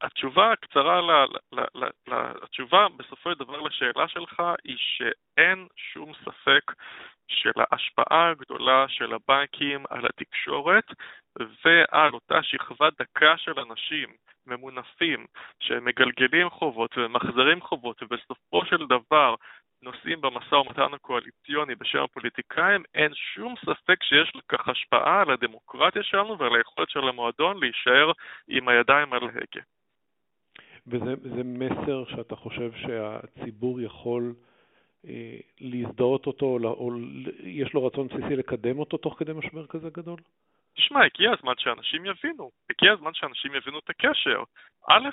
התשובה 0.00 0.52
הקצרה, 0.52 1.00
ל, 1.00 1.10
ל, 1.52 1.60
ל, 1.74 1.84
ל, 1.84 2.14
התשובה 2.42 2.86
בסופו 2.96 3.32
של 3.32 3.38
דבר 3.38 3.60
לשאלה 3.60 4.08
שלך 4.08 4.42
היא 4.64 4.76
שאין 4.78 5.66
שום 5.76 6.12
ספק 6.24 6.72
של 7.30 7.50
ההשפעה 7.56 8.30
הגדולה 8.30 8.84
של 8.88 9.14
הבנקים 9.14 9.84
על 9.90 10.06
התקשורת 10.06 10.84
ועל 11.64 12.14
אותה 12.14 12.42
שכבה 12.42 12.88
דקה 12.98 13.36
של 13.36 13.60
אנשים 13.60 14.08
ממונפים 14.46 15.26
שמגלגלים 15.60 16.50
חובות 16.50 16.98
וממחזרים 16.98 17.60
חובות 17.60 18.02
ובסופו 18.02 18.66
של 18.66 18.86
דבר 18.86 19.34
נושאים 19.82 20.20
במשא 20.20 20.54
ומתן 20.54 20.94
הקואליציוני 20.94 21.74
בשם 21.74 22.02
הפוליטיקאים, 22.02 22.82
אין 22.94 23.14
שום 23.14 23.54
ספק 23.64 24.02
שיש 24.02 24.32
לכך 24.36 24.68
השפעה 24.68 25.20
על 25.20 25.30
הדמוקרטיה 25.30 26.02
שלנו 26.02 26.38
ועל 26.38 26.54
היכולת 26.54 26.90
של 26.90 27.08
המועדון 27.08 27.60
להישאר 27.60 28.12
עם 28.48 28.68
הידיים 28.68 29.12
על 29.12 29.22
ההגה. 29.22 29.62
וזה 30.86 31.44
מסר 31.44 32.04
שאתה 32.08 32.36
חושב 32.36 32.72
שהציבור 32.72 33.80
יכול 33.80 34.34
להזדהות 35.60 36.26
אותו, 36.26 36.46
או, 36.46 36.58
או 36.64 36.90
יש 37.44 37.74
לו 37.74 37.86
רצון 37.86 38.06
בסיסי 38.06 38.36
לקדם 38.36 38.78
אותו 38.78 38.96
תוך 38.96 39.18
כדי 39.18 39.32
משבר 39.32 39.66
כזה 39.66 39.88
גדול? 39.90 40.20
תשמע, 40.76 41.04
הגיע 41.04 41.32
הזמן 41.32 41.52
שאנשים 41.58 42.06
יבינו, 42.06 42.50
הגיע 42.70 42.92
הזמן 42.92 43.14
שאנשים 43.14 43.54
יבינו 43.54 43.78
את 43.78 43.90
הקשר. 43.90 44.42
א', 44.88 45.08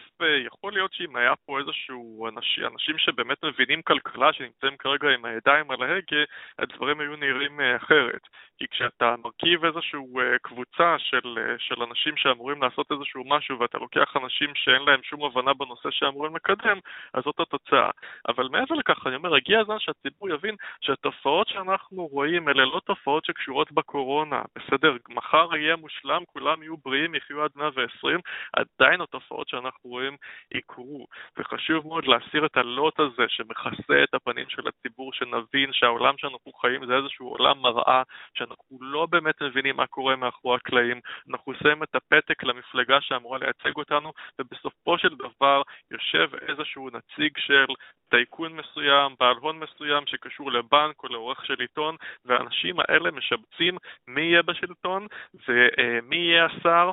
יכול 0.45 0.73
להיות 0.73 0.93
שאם 0.93 1.15
היה 1.15 1.33
פה 1.45 1.59
איזשהו 1.59 2.27
אנשים, 2.27 2.65
אנשים 2.65 2.97
שבאמת 2.97 3.43
מבינים 3.43 3.81
כלכלה, 3.81 4.33
שנמצאים 4.33 4.77
כרגע 4.77 5.09
עם 5.09 5.25
הידיים 5.25 5.71
על 5.71 5.81
ההגה, 5.81 6.23
הדברים 6.59 6.99
היו 6.99 7.15
נראים 7.15 7.61
אה, 7.61 7.75
אחרת. 7.75 8.21
כי 8.57 8.65
כשאתה 8.71 9.15
מרכיב 9.23 9.65
איזושהי 9.65 9.99
אה, 9.99 10.37
קבוצה 10.41 10.95
של, 10.97 11.37
אה, 11.37 11.55
של 11.59 11.83
אנשים 11.83 12.17
שאמורים 12.17 12.61
לעשות 12.61 12.91
איזשהו 12.91 13.23
משהו, 13.25 13.59
ואתה 13.59 13.77
לוקח 13.77 14.17
אנשים 14.23 14.49
שאין 14.55 14.81
להם 14.81 15.03
שום 15.03 15.23
הבנה 15.23 15.53
בנושא 15.53 15.89
שאמורים 15.91 16.35
לקדם, 16.35 16.77
אז 17.13 17.23
זאת 17.23 17.39
התוצאה. 17.39 17.89
אבל 18.27 18.47
מעבר 18.51 18.75
לכך, 18.75 19.07
אני 19.07 19.15
אומר, 19.15 19.35
הגיע 19.35 19.59
הזמן 19.59 19.79
שהציבור 19.79 20.29
יבין 20.29 20.55
שהתופעות 20.81 21.47
שאנחנו 21.47 22.05
רואים 22.05 22.49
אלה 22.49 22.65
לא 22.65 22.81
תופעות 22.85 23.25
שקשורות 23.25 23.71
בקורונה. 23.71 24.41
בסדר, 24.55 24.97
מחר 25.09 25.46
יהיה 25.55 25.75
מושלם, 25.75 26.23
כולם 26.25 26.63
יהיו 26.63 26.77
בריאים, 26.77 27.15
יחיו 27.15 27.43
עד 27.43 27.51
120, 27.55 28.19
עדיין 28.53 29.01
התופעות 29.01 29.49
שאנחנו 29.49 29.89
רואים 29.89 30.15
יקרו. 30.53 31.07
וחשוב 31.37 31.87
מאוד 31.87 32.05
להסיר 32.07 32.45
את 32.45 32.57
הלוט 32.57 32.99
הזה 32.99 33.25
שמכסה 33.27 34.03
את 34.03 34.13
הפנים 34.13 34.49
של 34.49 34.67
הציבור, 34.67 35.13
שנבין 35.13 35.73
שהעולם 35.73 36.17
שאנחנו 36.17 36.53
חיים 36.53 36.85
זה 36.85 36.95
איזשהו 36.95 37.27
עולם 37.27 37.61
מראה, 37.61 38.03
שאנחנו 38.33 38.77
לא 38.81 39.05
באמת 39.05 39.41
מבינים 39.41 39.75
מה 39.75 39.87
קורה 39.87 40.15
מאחורי 40.15 40.55
הקלעים, 40.55 40.99
אנחנו 41.29 41.53
שמים 41.63 41.83
את 41.83 41.95
הפתק 41.95 42.43
למפלגה 42.43 43.01
שאמורה 43.01 43.37
לייצג 43.37 43.75
אותנו, 43.75 44.13
ובסופו 44.39 44.97
של 44.97 45.15
דבר 45.15 45.61
יושב 45.91 46.29
איזשהו 46.47 46.89
נציג 46.89 47.37
של 47.37 47.65
טייקון 48.09 48.53
מסוים, 48.53 49.15
בעל 49.19 49.35
הון 49.35 49.59
מסוים 49.59 50.03
שקשור 50.07 50.51
לבנק 50.51 51.03
או 51.03 51.07
לעורך 51.07 51.45
של 51.45 51.59
עיתון, 51.59 51.95
והאנשים 52.25 52.75
האלה 52.79 53.11
משבצים 53.11 53.77
מי 54.07 54.21
יהיה 54.21 54.41
בשלטון 54.41 55.07
ומי 55.47 56.15
יהיה 56.15 56.45
השר. 56.45 56.91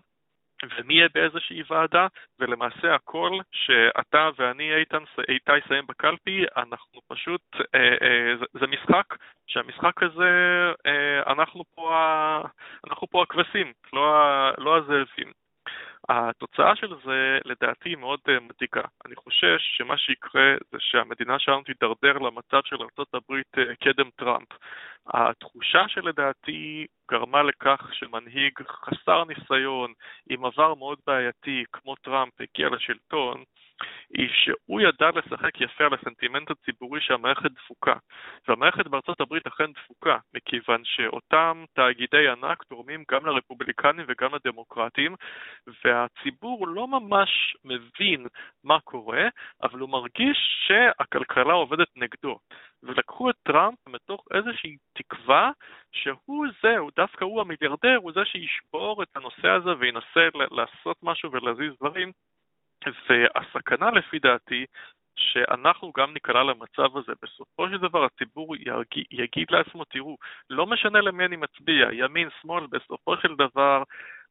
ומי 0.79 0.95
יהיה 0.95 1.09
באיזושהי 1.15 1.63
ועדה, 1.71 2.07
ולמעשה 2.39 2.95
הכל 2.95 3.39
שאתה 3.53 4.31
ואני, 4.39 4.75
איתן, 4.75 5.03
איתי 5.29 5.59
יסיים 5.59 5.87
בקלפי, 5.87 6.45
אנחנו 6.57 7.01
פשוט, 7.09 7.41
אה, 7.75 7.97
אה, 8.03 8.37
זה, 8.39 8.45
זה 8.61 8.67
משחק, 8.67 9.15
שהמשחק 9.47 10.03
הזה, 10.03 10.31
אה, 10.87 11.33
אנחנו 11.33 11.65
פה, 11.75 11.97
אנחנו 12.87 13.07
פה 13.11 13.23
הכבשים, 13.23 13.73
לא, 13.93 14.51
לא 14.59 14.77
הזאבים. 14.77 15.44
התוצאה 16.09 16.77
של 16.77 16.95
זה 17.05 17.39
לדעתי 17.45 17.95
מאוד 17.95 18.21
אה, 18.29 18.41
מדאיגה. 18.41 18.89
אני 19.07 19.17
חושש 19.17 19.77
שמה 19.77 19.99
שיקרה 19.99 20.55
זה 20.73 20.79
שהמדינה 20.81 21.39
שלנו 21.39 21.63
תידרדר 21.63 22.19
למצב 22.19 22.61
של 22.65 22.77
ארה"ב 22.77 23.33
אה, 23.59 23.75
קדם 23.85 24.11
טראמפ. 24.17 24.49
התחושה 25.07 25.89
שלדעתי 25.89 26.87
גרמה 27.11 27.43
לכך 27.43 27.91
שמנהיג 27.93 28.53
חסר 28.69 29.25
ניסיון, 29.25 29.93
עם 30.31 30.45
עבר 30.45 30.75
מאוד 30.75 30.99
בעייתי, 31.07 31.65
כמו 31.73 31.95
טראמפ, 31.97 32.33
הגיע 32.41 32.69
לשלטון, 32.69 33.45
היא 34.15 34.29
שהוא 34.33 34.81
ידע 34.81 35.11
לשחק 35.15 35.61
יפה 35.61 35.85
על 35.85 35.95
הסנטימנט 35.95 36.51
הציבורי 36.51 37.01
שהמערכת 37.01 37.51
דפוקה. 37.51 37.95
והמערכת 38.49 38.87
בארצות 38.87 39.21
הברית 39.21 39.47
אכן 39.47 39.73
דפוקה, 39.73 40.19
מכיוון 40.35 40.81
שאותם 40.85 41.65
תאגידי 41.73 42.29
ענק 42.29 42.63
תורמים 42.63 43.05
גם 43.11 43.27
לרפובליקנים 43.27 44.07
וגם 44.09 44.35
לדמוקרטים, 44.35 45.15
והציבור 45.85 46.69
לא 46.69 46.89
ממש 46.89 47.57
מבין 47.65 48.27
מה 48.65 48.81
קורה, 48.81 49.29
אבל 49.63 49.79
הוא 49.79 49.89
מרגיש 49.89 50.39
שהכלכלה 50.67 51.53
עובדת 51.53 51.89
נגדו. 51.97 52.39
ולקחו 52.83 53.31
את 53.31 53.35
טראמפ 53.43 53.79
מתוך 53.89 54.25
איזושהי 54.35 54.77
תקווה 54.93 55.51
שהוא 55.93 56.47
זה, 56.63 56.79
הוא 56.79 56.91
דווקא 56.97 57.25
הוא 57.25 57.41
המיליארדר, 57.41 57.97
הוא 57.97 58.13
זה 58.13 58.25
שישבור 58.25 59.03
את 59.03 59.09
הנושא 59.17 59.49
הזה 59.49 59.71
וינסה 59.79 60.29
לעשות 60.51 60.97
משהו 61.03 61.33
ולהזיז 61.33 61.73
דברים 61.81 62.13
והסכנה 63.09 63.91
לפי 63.91 64.19
דעתי 64.19 64.67
שאנחנו 65.17 65.93
גם 65.97 66.13
ניקלע 66.13 66.43
למצב 66.43 66.97
הזה. 66.97 67.13
בסופו 67.23 67.69
של 67.69 67.79
דבר 67.79 68.05
הציבור 68.05 68.57
יגיד, 68.57 69.05
יגיד 69.11 69.47
לעצמו, 69.51 69.85
תראו, 69.85 70.17
לא 70.51 70.67
משנה 70.67 71.01
למי 71.01 71.25
אני 71.25 71.37
מצביע, 71.37 71.89
ימין, 71.93 72.29
שמאל, 72.43 72.67
בסופו 72.67 73.17
של 73.17 73.35
דבר 73.35 73.83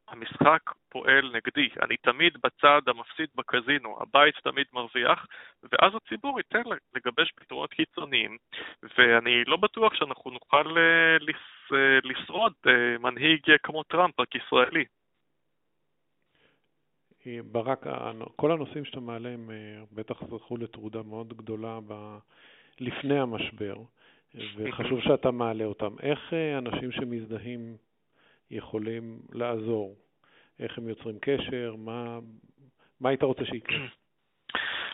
המשחק 0.08 0.62
פועל 0.90 1.32
נגדי. 1.34 1.70
אני 1.82 1.98
תמיד 1.98 2.34
בצד 2.44 2.82
המפסיד 2.88 3.30
בקזינו, 3.36 3.98
הבית 4.02 4.36
תמיד 4.44 4.66
מרוויח, 4.74 5.26
ואז 5.64 5.92
הציבור 5.96 6.40
ייתן 6.40 6.70
לגבש 6.96 7.32
פתרונות 7.36 7.74
קיצוניים. 7.74 8.38
ואני 8.98 9.44
לא 9.48 9.58
בטוח 9.58 9.94
שאנחנו 9.94 10.32
נוכל 10.32 10.78
אה, 10.78 11.18
אה, 11.74 12.00
לשרוד 12.04 12.54
אה, 12.68 12.98
מנהיג 13.00 13.42
כמו 13.64 13.84
טראמפ, 13.84 14.20
רק 14.20 14.36
ישראלי. 14.36 14.86
ברק, 17.52 17.86
כל 18.36 18.52
הנושאים 18.52 18.86
שאתה 18.86 19.00
מעלה 19.00 19.30
הם 19.30 19.52
אה, 19.52 19.84
בטח 19.92 20.24
זכו 20.24 20.58
לתעודה 20.58 21.04
מאוד 21.04 21.34
גדולה 21.34 21.80
ב... 21.88 22.18
לפני 22.80 23.20
המשבר, 23.20 23.76
וחשוב 24.56 25.02
שאתה 25.02 25.32
מעלה 25.32 25.64
אותם. 25.64 25.96
איך 26.02 26.34
אה, 26.34 26.58
אנשים 26.58 26.92
שמזדהים 26.92 27.78
יכולים 28.52 29.20
לעזור? 29.32 29.96
איך 30.60 30.78
הם 30.78 30.90
יוצרים 30.90 31.18
קשר? 31.22 31.76
מה, 31.78 32.20
מה 33.00 33.10
היית 33.10 33.24
רוצה 33.24 33.46
שיקרה? 33.46 33.78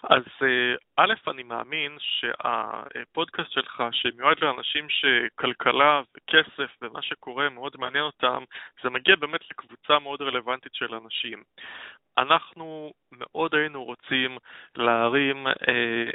אז 0.03 0.23
אה, 0.41 0.75
א', 0.97 1.13
אני 1.27 1.43
מאמין 1.43 1.97
שהפודקאסט 1.99 3.51
שלך, 3.51 3.83
שמיועד 3.91 4.37
לאנשים 4.41 4.87
שכלכלה 4.89 6.01
וכסף 6.17 6.77
ומה 6.81 7.01
שקורה 7.01 7.49
מאוד 7.49 7.77
מעניין 7.77 8.03
אותם, 8.03 8.43
זה 8.83 8.89
מגיע 8.89 9.15
באמת 9.15 9.41
לקבוצה 9.51 9.99
מאוד 9.99 10.21
רלוונטית 10.21 10.75
של 10.75 10.95
אנשים. 10.95 11.43
אנחנו 12.19 12.91
מאוד 13.11 13.55
היינו 13.55 13.83
רוצים 13.83 14.37
להרים 14.75 15.47
אה, 15.47 15.53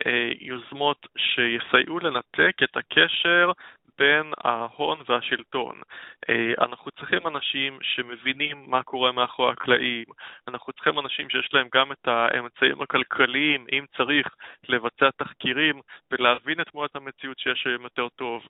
אה, 0.06 0.30
יוזמות 0.40 1.06
שיסייעו 1.18 1.98
לנתק 1.98 2.56
את 2.64 2.76
הקשר 2.76 3.52
בין 3.98 4.32
ההון 4.44 4.98
והשלטון. 5.08 5.80
אה, 6.28 6.64
אנחנו 6.64 6.90
צריכים 6.90 7.26
אנשים 7.26 7.78
שמבינים 7.82 8.64
מה 8.66 8.82
קורה 8.82 9.12
מאחורי 9.12 9.52
הקלעים, 9.52 10.04
אנחנו 10.48 10.72
צריכים 10.72 10.98
אנשים 10.98 11.30
שיש 11.30 11.48
להם 11.52 11.68
גם 11.74 11.92
את 11.92 12.08
האמצעים 12.08 12.82
הכלכליים, 12.82 13.66
אם 13.72 13.84
צריך, 13.96 14.28
לבצע 14.68 15.10
תחקירים 15.16 15.80
ולהבין 16.10 16.60
את 16.60 16.68
תמונת 16.68 16.96
המציאות 16.96 17.38
שיש 17.38 17.66
היום 17.66 17.82
יותר 17.82 18.08
טוב. 18.08 18.42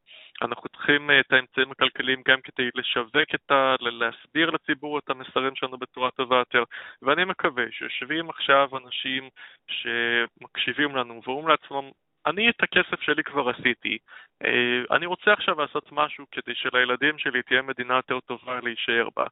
אנחנו 0.43 0.69
צריכים 0.69 1.11
אה, 1.11 1.21
את 1.21 1.33
האמצעים 1.33 1.71
הכלכליים 1.71 2.23
גם 2.29 2.39
כדי 2.45 2.69
לשווק 2.75 3.35
את 3.35 3.51
ה... 3.51 3.75
להסביר 3.81 4.51
לציבור 4.51 4.99
את 4.99 5.11
המסרים 5.11 5.55
שלנו 5.57 5.79
בצורה 5.79 6.11
טובה 6.11 6.37
יותר, 6.37 6.65
ואני 7.03 7.25
מקווה 7.25 7.65
שיושבים 7.71 8.31
עכשיו 8.31 8.69
אנשים 8.85 9.29
שמקשיבים 9.67 10.97
לנו 10.97 11.21
ואומרים 11.27 11.49
לעצמם, 11.49 11.91
אני 12.27 12.51
את 12.51 12.63
הכסף 12.63 13.01
שלי 13.01 13.25
כבר 13.25 13.49
עשיתי, 13.49 13.99
אה, 14.45 14.97
אני 14.97 15.07
רוצה 15.07 15.33
עכשיו 15.33 15.61
לעשות 15.61 15.93
משהו 15.93 16.27
כדי 16.31 16.55
שלילדים 16.55 17.19
שלי 17.19 17.43
תהיה 17.43 17.63
מדינה 17.63 17.95
יותר 17.95 18.21
טובה 18.21 18.61
להישאר 18.63 19.09
בה. 19.17 19.25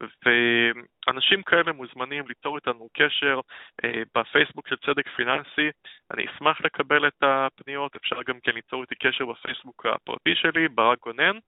ואנשים 0.00 1.42
כאלה 1.42 1.72
מוזמנים 1.72 2.28
ליצור 2.28 2.56
איתנו 2.56 2.88
קשר 2.92 3.40
אה, 3.84 4.02
בפייסבוק 4.14 4.68
של 4.68 4.76
צדק 4.76 5.08
פיננסי, 5.16 5.70
אני 6.14 6.26
אשמח 6.26 6.60
לקבל 6.60 7.08
את 7.08 7.22
הפניות, 7.22 7.96
אפשר 7.96 8.22
גם 8.22 8.40
כן 8.40 8.52
ליצור 8.54 8.82
איתי 8.82 8.94
קשר 8.94 9.24
בפייסבוק 9.26 9.86
הפרטי 9.86 10.34
שלי, 10.34 10.68
ברק 10.68 10.98
גונן. 11.00 11.38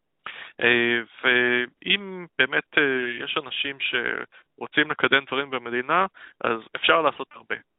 אה, 0.60 1.00
ואם 1.22 2.26
באמת 2.38 2.78
יש 3.24 3.36
אנשים 3.44 3.76
שרוצים 3.80 4.90
לקדם 4.90 5.24
דברים 5.24 5.50
במדינה, 5.50 6.06
אז 6.44 6.60
אפשר 6.76 7.02
לעשות 7.02 7.28
הרבה. 7.32 7.71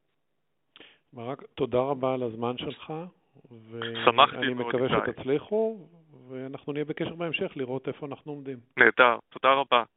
ברק, 1.14 1.44
תודה 1.56 1.80
רבה 1.80 2.14
על 2.14 2.24
הזמן 2.24 2.58
שלך. 2.58 2.94
שמחתי 4.06 4.36
מאוד. 4.36 4.36
ואני 4.36 4.54
מקווה 4.54 4.88
שתצליחו, 4.90 5.78
ואנחנו 6.30 6.74
נהיה 6.74 6.86
בקשר 6.86 7.16
בהמשך 7.16 7.52
לראות 7.56 7.88
איפה 7.88 8.06
אנחנו 8.06 8.32
עומדים. 8.32 8.58
נהדר, 8.78 9.18
תודה 9.30 9.54
רבה. 9.54 9.84